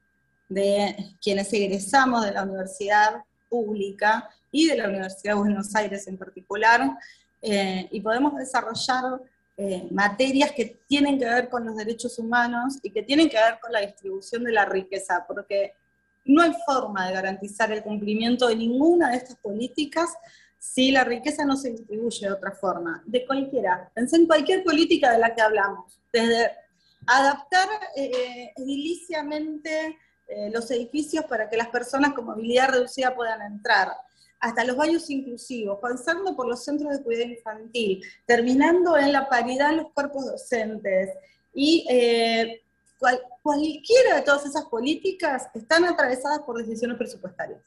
de 0.50 1.15
quienes 1.22 1.53
egresamos 1.53 2.25
de 2.25 2.32
la 2.32 2.44
universidad 2.44 3.24
pública 3.50 4.27
y 4.51 4.68
de 4.68 4.77
la 4.77 4.89
Universidad 4.89 5.34
de 5.34 5.39
Buenos 5.39 5.75
Aires 5.75 6.08
en 6.08 6.18
particular, 6.18 6.98
eh, 7.42 7.88
y 7.92 8.01
podemos 8.01 8.36
desarrollar 8.36 9.22
eh, 9.57 9.88
materias 9.91 10.51
que 10.51 10.79
tienen 10.88 11.19
que 11.19 11.25
ver 11.25 11.50
con 11.50 11.65
los 11.65 11.75
derechos 11.75 12.17
humanos 12.17 12.79
y 12.81 12.89
que 12.89 13.03
tienen 13.03 13.29
que 13.29 13.38
ver 13.38 13.60
con 13.62 13.72
la 13.72 13.81
distribución 13.81 14.43
de 14.43 14.51
la 14.51 14.65
riqueza, 14.65 15.25
porque 15.27 15.74
no 16.25 16.41
hay 16.41 16.53
forma 16.65 17.07
de 17.07 17.13
garantizar 17.13 17.72
el 17.72 17.83
cumplimiento 17.83 18.48
de 18.48 18.55
ninguna 18.55 19.12
de 19.12 19.17
estas 19.17 19.36
políticas 19.38 20.10
si 20.57 20.91
la 20.91 21.03
riqueza 21.03 21.43
no 21.43 21.57
se 21.57 21.72
distribuye 21.72 22.25
de 22.25 22.31
otra 22.31 22.51
forma, 22.51 23.03
de 23.05 23.25
cualquiera. 23.25 23.91
Pensé 23.93 24.15
en 24.15 24.27
cualquier 24.27 24.63
política 24.63 25.12
de 25.12 25.19
la 25.19 25.36
que 25.36 25.41
hablamos, 25.41 26.00
desde 26.12 26.51
adaptar 27.05 27.67
eh, 27.98 28.53
ediliciamente 28.55 29.98
eh, 30.27 30.50
los 30.51 30.72
edificios 30.72 31.25
para 31.25 31.50
que 31.50 31.57
las 31.57 31.67
personas 31.67 32.13
con 32.13 32.25
movilidad 32.25 32.69
reducida 32.69 33.13
puedan 33.13 33.41
entrar, 33.41 33.89
hasta 34.43 34.65
los 34.65 34.75
baños 34.75 35.09
inclusivos, 35.09 35.79
pasando 35.81 36.35
por 36.35 36.47
los 36.47 36.65
centros 36.65 36.91
de 36.91 37.01
cuidado 37.01 37.31
infantil, 37.31 38.03
terminando 38.25 38.97
en 38.97 39.13
la 39.13 39.29
paridad 39.29 39.69
en 39.69 39.77
los 39.77 39.91
cuerpos 39.93 40.25
docentes. 40.25 41.12
Y 41.53 41.85
eh, 41.89 42.62
cualquiera 43.41 44.15
de 44.15 44.21
todas 44.21 44.45
esas 44.45 44.65
políticas 44.65 45.47
están 45.53 45.85
atravesadas 45.85 46.39
por 46.39 46.57
decisiones 46.57 46.97
presupuestarias. 46.97 47.62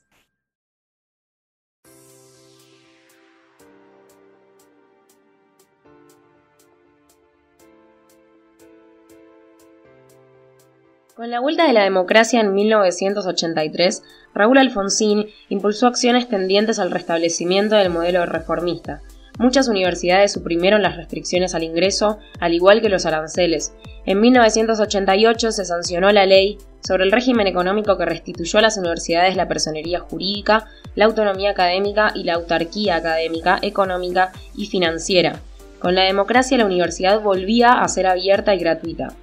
Con 11.16 11.30
la 11.30 11.40
vuelta 11.40 11.66
de 11.66 11.72
la 11.72 11.82
democracia 11.82 12.42
en 12.42 12.52
1983, 12.52 14.02
Raúl 14.34 14.58
Alfonsín 14.58 15.24
impulsó 15.48 15.86
acciones 15.86 16.28
tendientes 16.28 16.78
al 16.78 16.90
restablecimiento 16.90 17.74
del 17.74 17.88
modelo 17.88 18.26
reformista. 18.26 19.00
Muchas 19.38 19.68
universidades 19.68 20.32
suprimieron 20.32 20.82
las 20.82 20.98
restricciones 20.98 21.54
al 21.54 21.62
ingreso, 21.62 22.18
al 22.38 22.52
igual 22.52 22.82
que 22.82 22.90
los 22.90 23.06
aranceles. 23.06 23.72
En 24.04 24.20
1988 24.20 25.52
se 25.52 25.64
sancionó 25.64 26.12
la 26.12 26.26
ley 26.26 26.58
sobre 26.86 27.04
el 27.04 27.12
régimen 27.12 27.46
económico 27.46 27.96
que 27.96 28.04
restituyó 28.04 28.58
a 28.58 28.62
las 28.62 28.76
universidades 28.76 29.36
la 29.36 29.48
personería 29.48 30.00
jurídica, 30.00 30.66
la 30.96 31.06
autonomía 31.06 31.52
académica 31.52 32.12
y 32.14 32.24
la 32.24 32.34
autarquía 32.34 32.96
académica, 32.96 33.58
económica 33.62 34.32
y 34.54 34.66
financiera. 34.66 35.40
Con 35.78 35.94
la 35.94 36.02
democracia 36.02 36.58
la 36.58 36.66
universidad 36.66 37.22
volvía 37.22 37.72
a 37.72 37.88
ser 37.88 38.06
abierta 38.06 38.54
y 38.54 38.58
gratuita. 38.58 39.14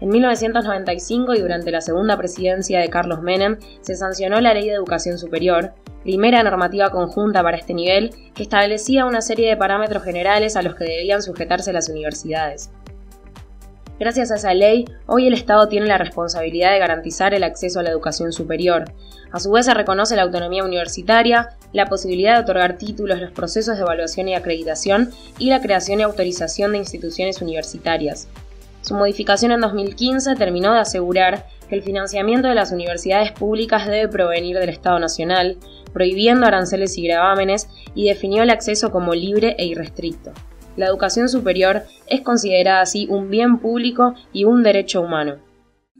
En 0.00 0.10
1995 0.10 1.34
y 1.34 1.40
durante 1.40 1.72
la 1.72 1.80
segunda 1.80 2.16
presidencia 2.16 2.80
de 2.80 2.88
Carlos 2.88 3.20
Menem 3.20 3.58
se 3.80 3.96
sancionó 3.96 4.40
la 4.40 4.54
Ley 4.54 4.66
de 4.66 4.74
Educación 4.74 5.18
Superior, 5.18 5.72
primera 6.04 6.42
normativa 6.44 6.90
conjunta 6.90 7.42
para 7.42 7.56
este 7.56 7.74
nivel, 7.74 8.10
que 8.34 8.44
establecía 8.44 9.06
una 9.06 9.20
serie 9.20 9.48
de 9.48 9.56
parámetros 9.56 10.04
generales 10.04 10.54
a 10.54 10.62
los 10.62 10.76
que 10.76 10.84
debían 10.84 11.20
sujetarse 11.20 11.72
las 11.72 11.88
universidades. 11.88 12.70
Gracias 13.98 14.30
a 14.30 14.36
esa 14.36 14.54
ley, 14.54 14.84
hoy 15.06 15.26
el 15.26 15.34
Estado 15.34 15.66
tiene 15.66 15.86
la 15.86 15.98
responsabilidad 15.98 16.70
de 16.70 16.78
garantizar 16.78 17.34
el 17.34 17.42
acceso 17.42 17.80
a 17.80 17.82
la 17.82 17.90
educación 17.90 18.32
superior. 18.32 18.84
A 19.32 19.40
su 19.40 19.50
vez 19.50 19.66
se 19.66 19.74
reconoce 19.74 20.14
la 20.14 20.22
autonomía 20.22 20.62
universitaria, 20.62 21.56
la 21.72 21.86
posibilidad 21.86 22.36
de 22.36 22.42
otorgar 22.42 22.78
títulos, 22.78 23.20
los 23.20 23.32
procesos 23.32 23.76
de 23.76 23.82
evaluación 23.82 24.28
y 24.28 24.36
acreditación 24.36 25.10
y 25.40 25.50
la 25.50 25.60
creación 25.60 25.98
y 25.98 26.04
autorización 26.04 26.70
de 26.70 26.78
instituciones 26.78 27.42
universitarias. 27.42 28.28
Su 28.88 28.94
modificación 28.94 29.52
en 29.52 29.60
2015 29.60 30.34
terminó 30.36 30.72
de 30.72 30.80
asegurar 30.80 31.46
que 31.68 31.74
el 31.74 31.82
financiamiento 31.82 32.48
de 32.48 32.54
las 32.54 32.72
universidades 32.72 33.32
públicas 33.32 33.84
debe 33.84 34.08
provenir 34.08 34.56
del 34.56 34.70
Estado 34.70 34.98
Nacional, 34.98 35.58
prohibiendo 35.92 36.46
aranceles 36.46 36.96
y 36.96 37.06
gravámenes, 37.06 37.68
y 37.94 38.08
definió 38.08 38.44
el 38.44 38.48
acceso 38.48 38.90
como 38.90 39.14
libre 39.14 39.54
e 39.58 39.66
irrestricto. 39.66 40.32
la 40.78 40.86
educación 40.86 41.28
superior 41.28 41.82
es 42.06 42.22
considerada 42.22 42.80
así 42.80 43.06
un 43.10 43.28
bien 43.28 43.58
público 43.58 44.14
y 44.32 44.44
un 44.44 44.62
derecho 44.62 45.02
humano. 45.02 45.36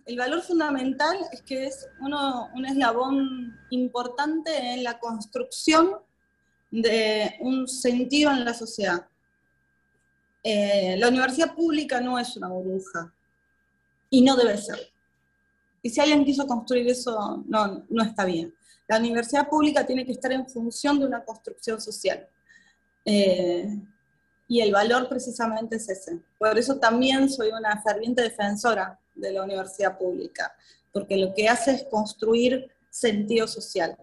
El 0.07 0.17
valor 0.17 0.41
fundamental 0.41 1.19
es 1.31 1.43
que 1.43 1.67
es 1.67 1.87
uno, 2.01 2.49
un 2.55 2.65
eslabón 2.65 3.55
importante 3.69 4.57
en 4.57 4.83
la 4.83 4.99
construcción 4.99 5.91
de 6.71 7.35
un 7.41 7.69
sentido 7.69 8.31
en 8.31 8.47
la 8.47 8.55
sociedad. 8.55 9.09
Eh, 10.43 10.97
la 10.99 11.09
universidad 11.09 11.55
pública 11.55 12.01
no 12.01 12.19
es 12.19 12.37
una 12.37 12.49
burbuja 12.49 13.13
y 14.11 14.23
no 14.23 14.37
debe 14.37 14.57
ser. 14.57 14.79
Y 15.83 15.91
si 15.91 16.01
alguien 16.01 16.25
quiso 16.25 16.47
construir 16.47 16.89
eso, 16.89 17.43
no, 17.47 17.85
no 17.89 18.03
está 18.03 18.25
bien. 18.25 18.55
La 18.87 18.99
universidad 18.99 19.49
pública 19.49 19.85
tiene 19.85 20.05
que 20.05 20.13
estar 20.13 20.33
en 20.33 20.49
función 20.49 20.99
de 20.99 21.07
una 21.07 21.23
construcción 21.23 21.81
social. 21.81 22.27
Eh, 23.05 23.69
y 24.49 24.61
el 24.61 24.73
valor 24.73 25.09
precisamente 25.09 25.77
es 25.77 25.89
ese. 25.89 26.19
Por 26.39 26.59
eso 26.59 26.79
también 26.79 27.29
soy 27.29 27.51
una 27.51 27.81
ferviente 27.83 28.23
defensora 28.23 28.99
de 29.15 29.33
la 29.33 29.43
universidad 29.43 29.99
pública, 29.99 30.55
porque 30.93 31.19
lo 31.19 31.35
que 31.35 31.49
hace 31.49 31.73
es 31.73 31.85
construir 31.85 32.71
sentido 32.89 33.47
social 33.47 33.97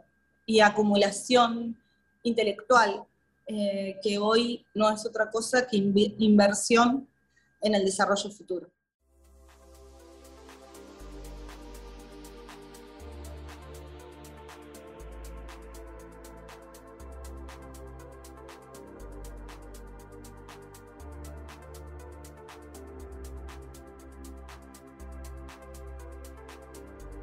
y 0.46 0.60
acumulación 0.60 1.76
intelectual, 2.22 3.04
eh, 3.48 4.00
que 4.02 4.18
hoy 4.18 4.66
no 4.74 4.90
es 4.90 5.06
otra 5.06 5.30
cosa 5.30 5.68
que 5.68 5.78
inversión 5.78 7.08
en 7.62 7.76
el 7.76 7.86
desarrollo 7.86 8.30
futuro. 8.32 8.72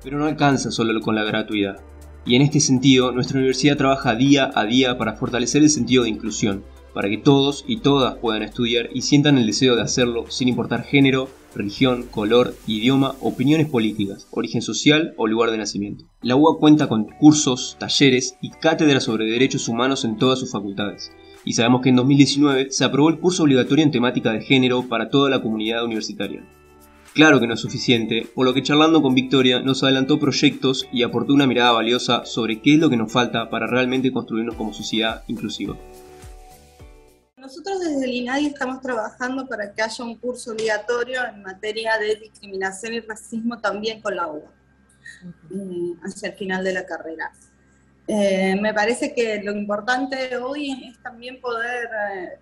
Pero 0.02 0.18
no 0.18 0.26
alcanza 0.26 0.70
solo 0.70 1.00
con 1.00 1.14
la 1.14 1.22
gratuidad. 1.22 1.91
Y 2.24 2.36
en 2.36 2.42
este 2.42 2.60
sentido, 2.60 3.10
nuestra 3.10 3.38
universidad 3.38 3.76
trabaja 3.76 4.14
día 4.14 4.50
a 4.54 4.64
día 4.64 4.96
para 4.96 5.14
fortalecer 5.14 5.62
el 5.62 5.70
sentido 5.70 6.04
de 6.04 6.10
inclusión, 6.10 6.62
para 6.94 7.08
que 7.08 7.18
todos 7.18 7.64
y 7.66 7.78
todas 7.78 8.16
puedan 8.16 8.42
estudiar 8.42 8.90
y 8.94 9.02
sientan 9.02 9.38
el 9.38 9.46
deseo 9.46 9.74
de 9.74 9.82
hacerlo 9.82 10.30
sin 10.30 10.48
importar 10.48 10.84
género, 10.84 11.28
religión, 11.54 12.04
color, 12.08 12.54
idioma, 12.66 13.16
opiniones 13.20 13.68
políticas, 13.68 14.28
origen 14.30 14.62
social 14.62 15.14
o 15.16 15.26
lugar 15.26 15.50
de 15.50 15.58
nacimiento. 15.58 16.04
La 16.22 16.36
UA 16.36 16.58
cuenta 16.58 16.88
con 16.88 17.06
cursos, 17.06 17.76
talleres 17.80 18.36
y 18.40 18.50
cátedras 18.50 19.02
sobre 19.02 19.26
derechos 19.26 19.66
humanos 19.68 20.04
en 20.04 20.16
todas 20.16 20.38
sus 20.38 20.52
facultades. 20.52 21.10
Y 21.44 21.54
sabemos 21.54 21.82
que 21.82 21.88
en 21.88 21.96
2019 21.96 22.70
se 22.70 22.84
aprobó 22.84 23.08
el 23.08 23.18
curso 23.18 23.42
obligatorio 23.42 23.84
en 23.84 23.90
temática 23.90 24.32
de 24.32 24.42
género 24.42 24.88
para 24.88 25.08
toda 25.08 25.28
la 25.28 25.42
comunidad 25.42 25.84
universitaria. 25.84 26.44
Claro 27.14 27.40
que 27.40 27.46
no 27.46 27.52
es 27.52 27.60
suficiente, 27.60 28.26
por 28.34 28.46
lo 28.46 28.54
que 28.54 28.62
charlando 28.62 29.02
con 29.02 29.14
Victoria 29.14 29.60
nos 29.60 29.82
adelantó 29.82 30.18
proyectos 30.18 30.88
y 30.90 31.02
aportó 31.02 31.34
una 31.34 31.46
mirada 31.46 31.72
valiosa 31.72 32.24
sobre 32.24 32.62
qué 32.62 32.74
es 32.74 32.80
lo 32.80 32.88
que 32.88 32.96
nos 32.96 33.12
falta 33.12 33.50
para 33.50 33.66
realmente 33.66 34.10
construirnos 34.10 34.54
como 34.56 34.72
sociedad 34.72 35.22
inclusiva. 35.26 35.76
Nosotros 37.36 37.80
desde 37.80 38.06
el 38.06 38.12
INADI 38.12 38.46
estamos 38.46 38.80
trabajando 38.80 39.46
para 39.46 39.74
que 39.74 39.82
haya 39.82 40.04
un 40.04 40.16
curso 40.16 40.52
obligatorio 40.52 41.20
en 41.26 41.42
materia 41.42 41.98
de 41.98 42.16
discriminación 42.16 42.94
y 42.94 43.00
racismo 43.00 43.58
también 43.58 44.00
con 44.00 44.16
la 44.16 44.28
UBA, 44.28 44.50
eh, 45.50 45.94
hacia 46.04 46.30
el 46.30 46.34
final 46.36 46.64
de 46.64 46.72
la 46.72 46.86
carrera. 46.86 47.30
Eh, 48.06 48.56
me 48.58 48.72
parece 48.72 49.12
que 49.14 49.42
lo 49.42 49.52
importante 49.52 50.34
hoy 50.38 50.88
es 50.88 51.02
también 51.02 51.42
poder 51.42 51.88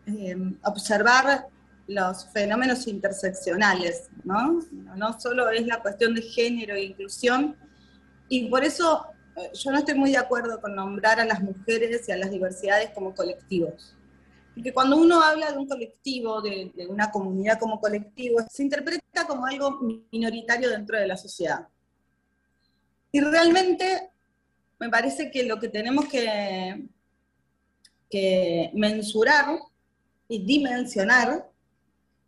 eh, 0.06 0.36
observar 0.62 1.46
los 1.90 2.28
fenómenos 2.32 2.86
interseccionales, 2.86 4.08
¿no? 4.22 4.60
No 4.96 5.20
solo 5.20 5.50
es 5.50 5.66
la 5.66 5.82
cuestión 5.82 6.14
de 6.14 6.22
género 6.22 6.76
e 6.76 6.84
inclusión, 6.84 7.56
y 8.28 8.48
por 8.48 8.64
eso 8.64 9.06
eh, 9.36 9.50
yo 9.52 9.72
no 9.72 9.78
estoy 9.78 9.94
muy 9.94 10.12
de 10.12 10.18
acuerdo 10.18 10.60
con 10.60 10.76
nombrar 10.76 11.18
a 11.18 11.24
las 11.24 11.42
mujeres 11.42 12.08
y 12.08 12.12
a 12.12 12.16
las 12.16 12.30
diversidades 12.30 12.90
como 12.90 13.12
colectivos. 13.12 13.96
Porque 14.54 14.72
cuando 14.72 14.98
uno 14.98 15.20
habla 15.20 15.50
de 15.50 15.58
un 15.58 15.66
colectivo, 15.66 16.40
de, 16.40 16.70
de 16.76 16.86
una 16.86 17.10
comunidad 17.10 17.58
como 17.58 17.80
colectivo, 17.80 18.38
se 18.48 18.62
interpreta 18.62 19.26
como 19.26 19.46
algo 19.46 19.80
minoritario 20.12 20.70
dentro 20.70 20.96
de 20.96 21.08
la 21.08 21.16
sociedad. 21.16 21.66
Y 23.10 23.20
realmente 23.20 24.10
me 24.78 24.88
parece 24.88 25.28
que 25.30 25.42
lo 25.42 25.58
que 25.58 25.68
tenemos 25.68 26.06
que, 26.06 26.86
que 28.08 28.70
mensurar 28.74 29.58
y 30.28 30.44
dimensionar 30.44 31.49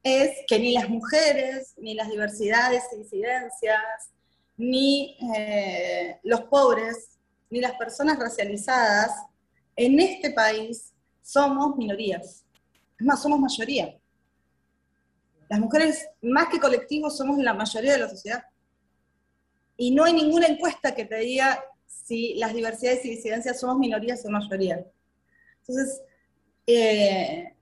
es 0.03 0.39
que 0.49 0.59
ni 0.59 0.73
las 0.73 0.89
mujeres, 0.89 1.75
ni 1.79 1.95
las 1.95 2.09
diversidades 2.09 2.85
e 2.93 2.97
incidencias, 2.97 4.11
ni 4.57 5.17
eh, 5.37 6.19
los 6.25 6.43
pobres, 6.43 7.19
ni 7.51 7.61
las 7.61 7.73
personas 7.73 8.19
racializadas 8.19 9.13
en 9.77 9.99
este 10.01 10.31
país 10.31 10.93
somos 11.23 11.77
minorías. 11.77 12.45
Es 12.99 13.07
más, 13.07 13.23
somos 13.23 13.39
mayoría. 13.39 13.97
Las 15.49 15.61
mujeres, 15.61 16.09
más 16.23 16.49
que 16.49 16.59
colectivos, 16.59 17.17
somos 17.17 17.39
la 17.39 17.55
mayoría 17.55 17.93
de 17.93 17.99
la 17.99 18.09
sociedad. 18.09 18.45
Y 19.77 19.91
no 19.91 20.05
hay 20.05 20.13
ninguna 20.13 20.47
encuesta 20.47 20.95
que 20.95 21.05
te 21.05 21.17
diga 21.17 21.63
si 21.87 22.35
las 22.35 22.55
diversidades 22.55 23.05
y 23.05 23.11
disidencias 23.11 23.61
somos 23.61 23.79
minorías 23.79 24.25
o 24.25 24.31
mayoría. 24.31 24.85
Entonces, 25.61 26.03
eh, 26.67 27.55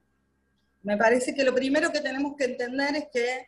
me 0.82 0.96
parece 0.96 1.34
que 1.34 1.44
lo 1.44 1.54
primero 1.54 1.92
que 1.92 2.00
tenemos 2.00 2.34
que 2.36 2.44
entender 2.44 2.96
es 2.96 3.04
que 3.12 3.46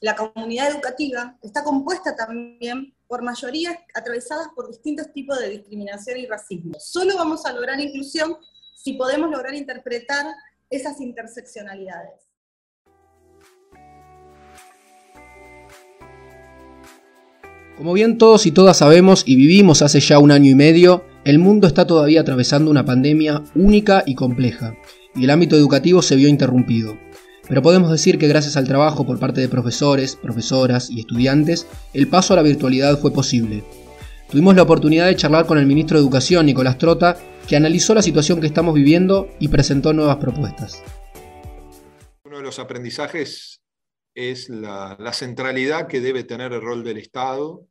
la 0.00 0.16
comunidad 0.16 0.70
educativa 0.70 1.36
está 1.42 1.62
compuesta 1.62 2.14
también 2.16 2.94
por 3.06 3.22
mayorías 3.22 3.76
atravesadas 3.94 4.48
por 4.54 4.68
distintos 4.68 5.12
tipos 5.12 5.38
de 5.38 5.50
discriminación 5.50 6.18
y 6.18 6.26
racismo. 6.26 6.74
Solo 6.78 7.16
vamos 7.16 7.44
a 7.46 7.52
lograr 7.52 7.80
inclusión 7.80 8.36
si 8.74 8.94
podemos 8.94 9.30
lograr 9.30 9.54
interpretar 9.54 10.26
esas 10.70 11.00
interseccionalidades. 11.00 12.20
Como 17.76 17.92
bien 17.92 18.18
todos 18.18 18.46
y 18.46 18.52
todas 18.52 18.78
sabemos 18.78 19.24
y 19.26 19.34
vivimos 19.34 19.82
hace 19.82 19.98
ya 19.98 20.20
un 20.20 20.30
año 20.30 20.50
y 20.50 20.54
medio, 20.54 21.04
el 21.24 21.40
mundo 21.40 21.66
está 21.66 21.86
todavía 21.86 22.20
atravesando 22.20 22.70
una 22.70 22.84
pandemia 22.84 23.42
única 23.56 24.04
y 24.06 24.14
compleja 24.14 24.76
y 25.14 25.24
el 25.24 25.30
ámbito 25.30 25.56
educativo 25.56 26.02
se 26.02 26.16
vio 26.16 26.28
interrumpido. 26.28 26.98
Pero 27.48 27.62
podemos 27.62 27.90
decir 27.90 28.18
que 28.18 28.28
gracias 28.28 28.56
al 28.56 28.66
trabajo 28.66 29.06
por 29.06 29.18
parte 29.18 29.40
de 29.40 29.48
profesores, 29.48 30.16
profesoras 30.16 30.90
y 30.90 31.00
estudiantes, 31.00 31.66
el 31.92 32.08
paso 32.08 32.32
a 32.32 32.36
la 32.36 32.42
virtualidad 32.42 32.98
fue 32.98 33.12
posible. 33.12 33.64
Tuvimos 34.30 34.56
la 34.56 34.62
oportunidad 34.62 35.06
de 35.06 35.16
charlar 35.16 35.46
con 35.46 35.58
el 35.58 35.66
ministro 35.66 35.98
de 35.98 36.02
Educación, 36.02 36.46
Nicolás 36.46 36.78
Trota, 36.78 37.16
que 37.46 37.56
analizó 37.56 37.94
la 37.94 38.02
situación 38.02 38.40
que 38.40 38.46
estamos 38.46 38.74
viviendo 38.74 39.28
y 39.38 39.48
presentó 39.48 39.92
nuevas 39.92 40.16
propuestas. 40.16 40.82
Uno 42.24 42.38
de 42.38 42.42
los 42.42 42.58
aprendizajes 42.58 43.60
es 44.14 44.48
la, 44.48 44.96
centralidad 45.12 45.86
que 45.86 46.00
debe 46.00 46.24
tener 46.24 46.52
el 46.52 46.62
rol 46.62 46.82
del 46.84 46.98
Estado 46.98 47.66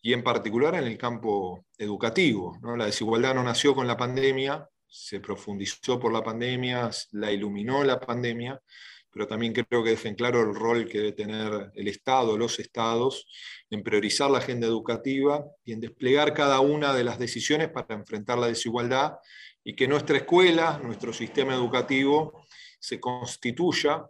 y 0.00 0.12
en 0.12 0.22
particular 0.22 0.74
en 0.76 0.84
el 0.84 0.96
campo 0.96 1.64
educativo. 1.76 2.58
La 2.76 2.86
desigualdad 2.86 3.34
no 3.34 3.42
nació 3.42 3.74
con 3.74 3.86
la 3.86 3.96
pandemia, 3.96 4.68
se 4.96 5.20
profundizó 5.20 6.00
por 6.00 6.12
la 6.12 6.22
pandemia, 6.22 6.90
la 7.12 7.30
iluminó 7.30 7.84
la 7.84 8.00
pandemia, 8.00 8.60
pero 9.10 9.26
también 9.26 9.52
creo 9.52 9.84
que 9.84 9.90
dejen 9.90 10.14
claro 10.14 10.40
el 10.40 10.54
rol 10.54 10.88
que 10.88 10.98
debe 10.98 11.12
tener 11.12 11.70
el 11.74 11.88
Estado, 11.88 12.36
los 12.36 12.58
estados, 12.58 13.26
en 13.70 13.82
priorizar 13.82 14.30
la 14.30 14.38
agenda 14.38 14.66
educativa 14.66 15.44
y 15.64 15.72
en 15.72 15.80
desplegar 15.80 16.32
cada 16.34 16.60
una 16.60 16.94
de 16.94 17.04
las 17.04 17.18
decisiones 17.18 17.68
para 17.68 17.94
enfrentar 17.94 18.38
la 18.38 18.48
desigualdad 18.48 19.14
y 19.62 19.74
que 19.74 19.86
nuestra 19.86 20.16
escuela, 20.16 20.80
nuestro 20.82 21.12
sistema 21.12 21.54
educativo, 21.54 22.46
se 22.78 23.00
constituya 23.00 24.04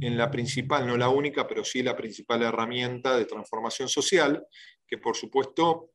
en 0.00 0.16
la 0.16 0.30
principal, 0.30 0.86
no 0.86 0.96
la 0.96 1.08
única, 1.08 1.46
pero 1.46 1.64
sí 1.64 1.82
la 1.82 1.96
principal 1.96 2.42
herramienta 2.42 3.16
de 3.16 3.24
transformación 3.24 3.88
social, 3.88 4.44
que 4.86 4.98
por 4.98 5.16
supuesto 5.16 5.89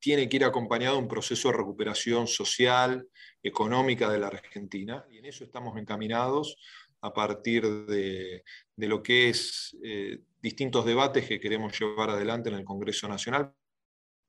tiene 0.00 0.28
que 0.28 0.38
ir 0.38 0.44
acompañado 0.44 0.96
de 0.96 1.02
un 1.02 1.08
proceso 1.08 1.50
de 1.50 1.58
recuperación 1.58 2.26
social, 2.26 3.06
económica 3.42 4.10
de 4.10 4.18
la 4.18 4.28
Argentina, 4.28 5.04
y 5.10 5.18
en 5.18 5.26
eso 5.26 5.44
estamos 5.44 5.76
encaminados 5.76 6.56
a 7.02 7.12
partir 7.12 7.86
de, 7.86 8.42
lo 8.76 9.02
que 9.02 9.28
es 9.28 9.76
eh, 9.82 10.18
distintos 10.42 10.84
debates 10.84 11.26
que 11.26 11.40
queremos 11.40 11.78
llevar 11.78 12.10
adelante 12.10 12.48
en 12.48 12.56
el 12.56 12.64
Congreso 12.64 13.08
Nacional, 13.08 13.54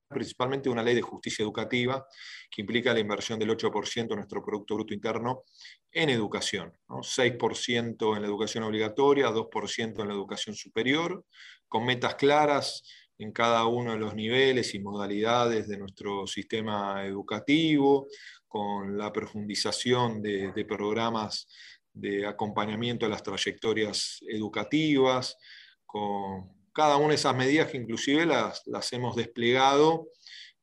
principalmente 0.08 0.70
una 0.70 0.84
ley 0.84 0.94
de 0.94 1.02
justicia 1.02 1.44
educativa 1.44 2.06
que 2.50 2.62
implica 2.62 2.94
la 2.94 3.00
inversión 3.00 3.40
del 3.40 3.50
8% 3.50 4.08
de 4.08 4.16
nuestro 4.16 4.44
Producto 4.44 4.76
Bruto 4.76 4.94
Interno 4.94 5.44
en 5.92 6.10
educación, 6.10 6.74
6% 6.88 8.16
en 8.16 8.22
la 8.22 8.28
educación 8.28 8.64
obligatoria, 8.66 9.30
2% 9.30 10.02
en 10.02 10.08
la 10.08 10.14
educación 10.14 10.56
superior, 10.56 11.26
con 11.68 11.86
metas 11.86 12.16
claras 12.16 12.84
en 13.22 13.32
cada 13.32 13.66
uno 13.66 13.94
de 13.94 14.00
los 14.00 14.16
niveles 14.16 14.74
y 14.74 14.80
modalidades 14.80 15.68
de 15.68 15.78
nuestro 15.78 16.26
sistema 16.26 17.06
educativo, 17.06 18.08
con 18.48 18.98
la 18.98 19.14
profundización 19.14 20.22
de, 20.22 20.66
programas 20.68 21.48
de 21.94 22.26
acompañamiento 22.26 23.06
a 23.06 23.10
las 23.10 23.22
trayectorias 23.22 24.20
educativas, 24.28 25.38
con 25.86 26.50
cada 26.74 26.98
una 26.98 27.10
de 27.10 27.16
esas 27.16 27.36
medidas 27.36 27.70
que 27.70 27.78
inclusive 27.78 28.26
las, 28.26 28.64
las 28.66 28.92
hemos 28.92 29.16
desplegado 29.16 30.08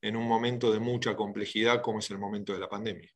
en 0.02 0.16
un 0.16 0.26
momento 0.26 0.72
de 0.72 0.80
mucha 0.80 1.14
complejidad 1.14 1.80
como 1.80 2.00
es 2.00 2.10
el 2.10 2.18
momento 2.18 2.52
de 2.52 2.60
la 2.60 2.68
pandemia. 2.68 3.10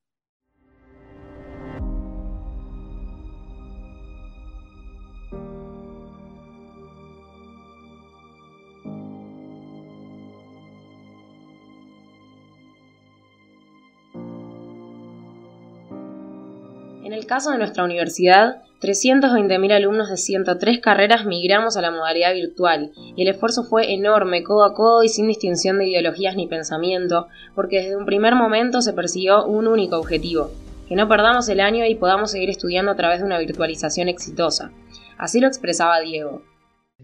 En 17.12 17.18
el 17.18 17.26
caso 17.26 17.50
de 17.50 17.58
nuestra 17.58 17.84
universidad, 17.84 18.62
320.000 18.80 19.70
alumnos 19.70 20.08
de 20.08 20.16
103 20.16 20.80
carreras 20.80 21.26
migramos 21.26 21.76
a 21.76 21.82
la 21.82 21.90
modalidad 21.90 22.32
virtual 22.32 22.90
y 22.96 23.20
el 23.20 23.28
esfuerzo 23.28 23.64
fue 23.64 23.92
enorme, 23.92 24.42
codo 24.42 24.64
a 24.64 24.72
codo 24.72 25.02
y 25.02 25.10
sin 25.10 25.28
distinción 25.28 25.76
de 25.76 25.88
ideologías 25.88 26.36
ni 26.36 26.46
pensamiento, 26.46 27.28
porque 27.54 27.82
desde 27.82 27.98
un 27.98 28.06
primer 28.06 28.34
momento 28.34 28.80
se 28.80 28.94
persiguió 28.94 29.44
un 29.44 29.68
único 29.68 29.98
objetivo, 29.98 30.52
que 30.88 30.96
no 30.96 31.06
perdamos 31.06 31.50
el 31.50 31.60
año 31.60 31.84
y 31.84 31.96
podamos 31.96 32.30
seguir 32.30 32.48
estudiando 32.48 32.92
a 32.92 32.96
través 32.96 33.18
de 33.18 33.26
una 33.26 33.38
virtualización 33.38 34.08
exitosa. 34.08 34.72
Así 35.18 35.38
lo 35.38 35.48
expresaba 35.48 36.00
Diego. 36.00 36.42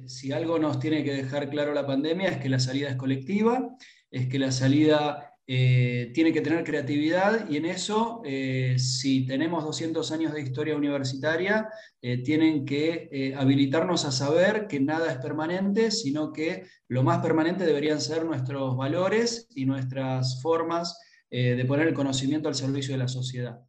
Si 0.06 0.32
algo 0.32 0.58
nos 0.58 0.80
tiene 0.80 1.04
que 1.04 1.12
dejar 1.12 1.50
claro 1.50 1.74
la 1.74 1.86
pandemia 1.86 2.30
es 2.30 2.38
que 2.38 2.48
la 2.48 2.60
salida 2.60 2.88
es 2.88 2.96
colectiva, 2.96 3.76
es 4.10 4.26
que 4.28 4.38
la 4.38 4.52
salida 4.52 5.27
eh, 5.50 6.10
tiene 6.12 6.30
que 6.30 6.42
tener 6.42 6.62
creatividad 6.62 7.48
y 7.48 7.56
en 7.56 7.64
eso, 7.64 8.20
eh, 8.26 8.74
si 8.78 9.24
tenemos 9.24 9.64
200 9.64 10.12
años 10.12 10.34
de 10.34 10.42
historia 10.42 10.76
universitaria, 10.76 11.70
eh, 12.02 12.22
tienen 12.22 12.66
que 12.66 13.34
habilitarnos 13.34 14.04
a 14.04 14.12
saber 14.12 14.66
que 14.68 14.78
nada 14.78 15.10
es 15.10 15.16
permanente, 15.16 15.90
sino 15.90 16.34
que 16.34 16.66
lo 16.88 17.02
más 17.02 17.20
permanente 17.20 17.64
deberían 17.64 17.98
ser 17.98 18.26
nuestros 18.26 18.76
valores 18.76 19.48
y 19.54 19.64
nuestras 19.64 20.42
formas 20.42 21.00
de 21.30 21.64
poner 21.66 21.88
el 21.88 21.94
conocimiento 21.94 22.48
al 22.48 22.54
servicio 22.54 22.92
de 22.92 22.98
la 22.98 23.08
sociedad. 23.08 23.60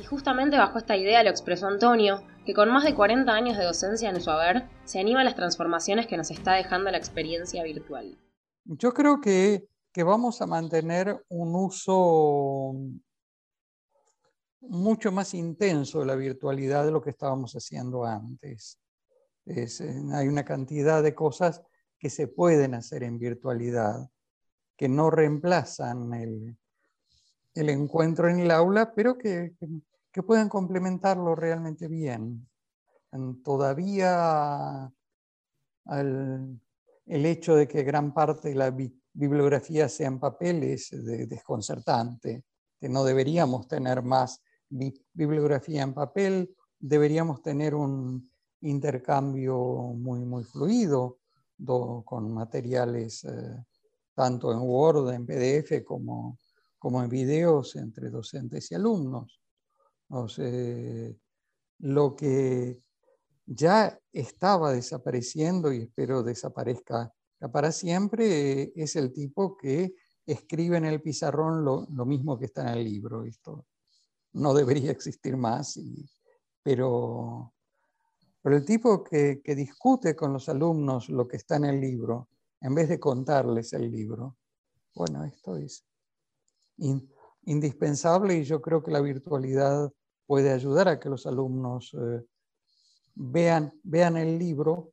Y 0.00 0.04
justamente 0.04 0.56
bajo 0.56 0.78
esta 0.78 0.96
idea 0.96 1.22
lo 1.22 1.30
expresó 1.30 1.68
Antonio, 1.68 2.22
que 2.46 2.54
con 2.54 2.70
más 2.70 2.84
de 2.84 2.94
40 2.94 3.30
años 3.32 3.58
de 3.58 3.64
docencia 3.64 4.08
en 4.08 4.20
su 4.20 4.30
haber, 4.30 4.68
se 4.84 5.00
anima 5.00 5.20
a 5.20 5.24
las 5.24 5.34
transformaciones 5.34 6.06
que 6.06 6.16
nos 6.16 6.30
está 6.30 6.54
dejando 6.54 6.90
la 6.92 6.96
experiencia 6.96 7.64
virtual. 7.64 8.16
Yo 8.64 8.94
creo 8.94 9.20
que, 9.20 9.68
vamos 9.96 10.40
a 10.40 10.46
mantener 10.46 11.24
un 11.28 11.54
uso 11.56 12.74
mucho 14.60 15.10
más 15.10 15.34
intenso 15.34 16.00
de 16.00 16.06
la 16.06 16.14
virtualidad 16.14 16.84
de 16.84 16.92
lo 16.92 17.02
que 17.02 17.10
estábamos 17.10 17.54
haciendo 17.54 18.04
antes. 18.04 18.78
Eh, 19.46 19.66
hay 20.12 20.28
una 20.28 20.44
cantidad 20.44 21.02
de 21.02 21.14
cosas 21.14 21.62
que 21.98 22.10
se 22.10 22.28
pueden 22.28 22.74
hacer 22.74 23.02
en 23.02 23.18
virtualidad, 23.18 24.08
que 24.76 24.88
no 24.88 25.10
reemplazan 25.10 26.12
el, 26.14 26.56
el 27.54 27.70
encuentro 27.70 28.28
en 28.28 28.40
el 28.40 28.50
aula, 28.50 28.92
pero 28.94 29.16
que, 29.16 29.54
que 30.16 30.22
pueden 30.22 30.48
complementarlo 30.48 31.34
realmente 31.34 31.88
bien. 31.88 32.48
Todavía 33.44 34.90
el, 35.84 36.58
hecho 37.04 37.54
de 37.54 37.68
que 37.68 37.82
gran 37.82 38.14
parte 38.14 38.48
de 38.48 38.54
la 38.54 38.74
bibliografía 39.12 39.90
sea 39.90 40.06
en 40.06 40.18
papel 40.18 40.62
es 40.62 40.88
desconcertante, 41.28 42.44
que 42.80 42.88
no 42.88 43.04
deberíamos 43.04 43.68
tener 43.68 44.02
más 44.02 44.40
bibliografía 45.12 45.82
en 45.82 45.92
papel, 45.92 46.56
deberíamos 46.78 47.42
tener 47.42 47.74
un 47.74 48.30
intercambio 48.62 49.58
muy, 49.98 50.24
muy 50.24 50.44
fluido 50.44 51.18
con 52.06 52.32
materiales 52.32 53.22
eh, 53.24 53.66
tanto 54.14 54.50
en 54.50 54.60
Word, 54.60 55.12
en 55.12 55.26
PDF 55.26 55.84
como, 55.84 56.38
como 56.78 57.02
en 57.02 57.10
videos 57.10 57.76
entre 57.76 58.08
docentes 58.08 58.72
y 58.72 58.76
alumnos 58.76 59.42
lo 61.78 62.16
que 62.16 62.80
ya 63.46 63.98
estaba 64.12 64.72
desapareciendo 64.72 65.72
y 65.72 65.82
espero 65.82 66.22
desaparezca 66.22 67.12
para 67.52 67.70
siempre 67.72 68.72
es 68.74 68.96
el 68.96 69.12
tipo 69.12 69.56
que 69.56 69.94
escribe 70.24 70.76
en 70.76 70.86
el 70.86 71.00
pizarrón 71.02 71.64
lo, 71.64 71.86
mismo 72.06 72.38
que 72.38 72.46
está 72.46 72.62
en 72.62 72.78
el 72.78 72.84
libro. 72.84 73.24
Esto 73.24 73.66
no 74.32 74.54
debería 74.54 74.90
existir 74.90 75.36
más, 75.36 75.78
pero, 76.62 77.54
pero 78.42 78.56
el 78.56 78.64
tipo 78.64 79.04
que 79.04 79.40
discute 79.44 80.16
con 80.16 80.32
los 80.32 80.48
alumnos 80.48 81.08
lo 81.08 81.28
que 81.28 81.36
está 81.36 81.56
en 81.56 81.66
el 81.66 81.80
libro, 81.80 82.28
en 82.60 82.74
vez 82.74 82.88
de 82.88 82.98
contarles 82.98 83.72
el 83.74 83.90
libro, 83.90 84.36
bueno, 84.94 85.24
esto 85.24 85.56
es 85.56 85.84
indispensable 87.46 88.36
y 88.36 88.44
yo 88.44 88.60
creo 88.60 88.82
que 88.82 88.90
la 88.90 89.00
virtualidad 89.00 89.90
puede 90.26 90.52
ayudar 90.52 90.88
a 90.88 91.00
que 91.00 91.08
los 91.08 91.26
alumnos 91.26 91.94
eh, 91.94 92.24
vean, 93.14 93.72
vean 93.82 94.16
el 94.16 94.38
libro 94.38 94.92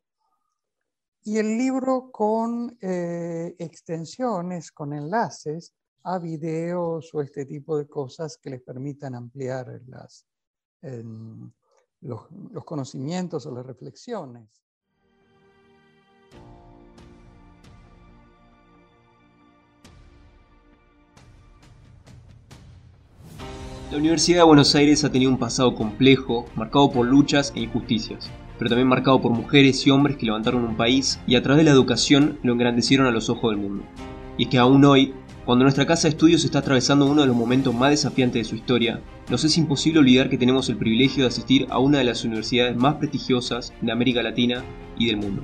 y 1.24 1.38
el 1.38 1.58
libro 1.58 2.12
con 2.12 2.78
eh, 2.82 3.56
extensiones, 3.58 4.72
con 4.72 4.94
enlaces 4.94 5.74
a 6.04 6.20
videos 6.20 7.14
o 7.14 7.22
este 7.22 7.46
tipo 7.46 7.78
de 7.78 7.88
cosas 7.88 8.38
que 8.38 8.50
les 8.50 8.62
permitan 8.62 9.16
ampliar 9.16 9.82
las, 9.88 10.28
los 12.02 12.66
conocimientos 12.66 13.46
o 13.46 13.52
las 13.52 13.66
reflexiones. 13.66 14.63
La 23.94 24.00
Universidad 24.00 24.40
de 24.40 24.46
Buenos 24.46 24.74
Aires 24.74 25.04
ha 25.04 25.12
tenido 25.12 25.30
un 25.30 25.38
pasado 25.38 25.76
complejo, 25.76 26.48
marcado 26.56 26.90
por 26.90 27.06
luchas 27.06 27.54
e 27.56 27.60
injusticias, 27.60 28.28
pero 28.58 28.70
también 28.70 28.88
marcado 28.88 29.22
por 29.22 29.32
mujeres 29.32 29.86
y 29.86 29.92
hombres 29.92 30.18
que 30.18 30.26
levantaron 30.26 30.64
un 30.64 30.76
país 30.76 31.20
y 31.28 31.36
a 31.36 31.44
través 31.44 31.60
de 31.60 31.66
la 31.66 31.76
educación 31.76 32.40
lo 32.42 32.54
engrandecieron 32.54 33.06
a 33.06 33.12
los 33.12 33.30
ojos 33.30 33.52
del 33.52 33.62
mundo. 33.62 33.84
Y 34.36 34.46
es 34.46 34.50
que 34.50 34.58
aún 34.58 34.84
hoy, 34.84 35.14
cuando 35.46 35.62
nuestra 35.62 35.86
casa 35.86 36.08
de 36.08 36.10
estudios 36.10 36.44
está 36.44 36.58
atravesando 36.58 37.06
uno 37.06 37.22
de 37.22 37.28
los 37.28 37.36
momentos 37.36 37.76
más 37.76 37.92
desafiantes 37.92 38.42
de 38.42 38.50
su 38.50 38.56
historia, 38.56 39.00
nos 39.30 39.44
es 39.44 39.60
imposible 39.60 40.00
olvidar 40.00 40.28
que 40.28 40.40
tenemos 40.40 40.70
el 40.70 40.78
privilegio 40.78 41.26
de 41.26 41.28
asistir 41.28 41.68
a 41.70 41.78
una 41.78 42.00
de 42.00 42.06
las 42.06 42.24
universidades 42.24 42.76
más 42.76 42.96
prestigiosas 42.96 43.74
de 43.80 43.92
América 43.92 44.24
Latina 44.24 44.64
y 44.98 45.06
del 45.06 45.18
mundo, 45.18 45.44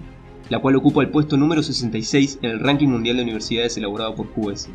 la 0.50 0.58
cual 0.58 0.76
ocupa 0.76 1.04
el 1.04 1.12
puesto 1.12 1.38
número 1.38 1.62
66 1.62 2.40
en 2.42 2.50
el 2.50 2.60
ranking 2.62 2.88
mundial 2.88 3.18
de 3.18 3.24
universidades 3.24 3.78
elaborado 3.78 4.16
por 4.16 4.32
QS 4.32 4.70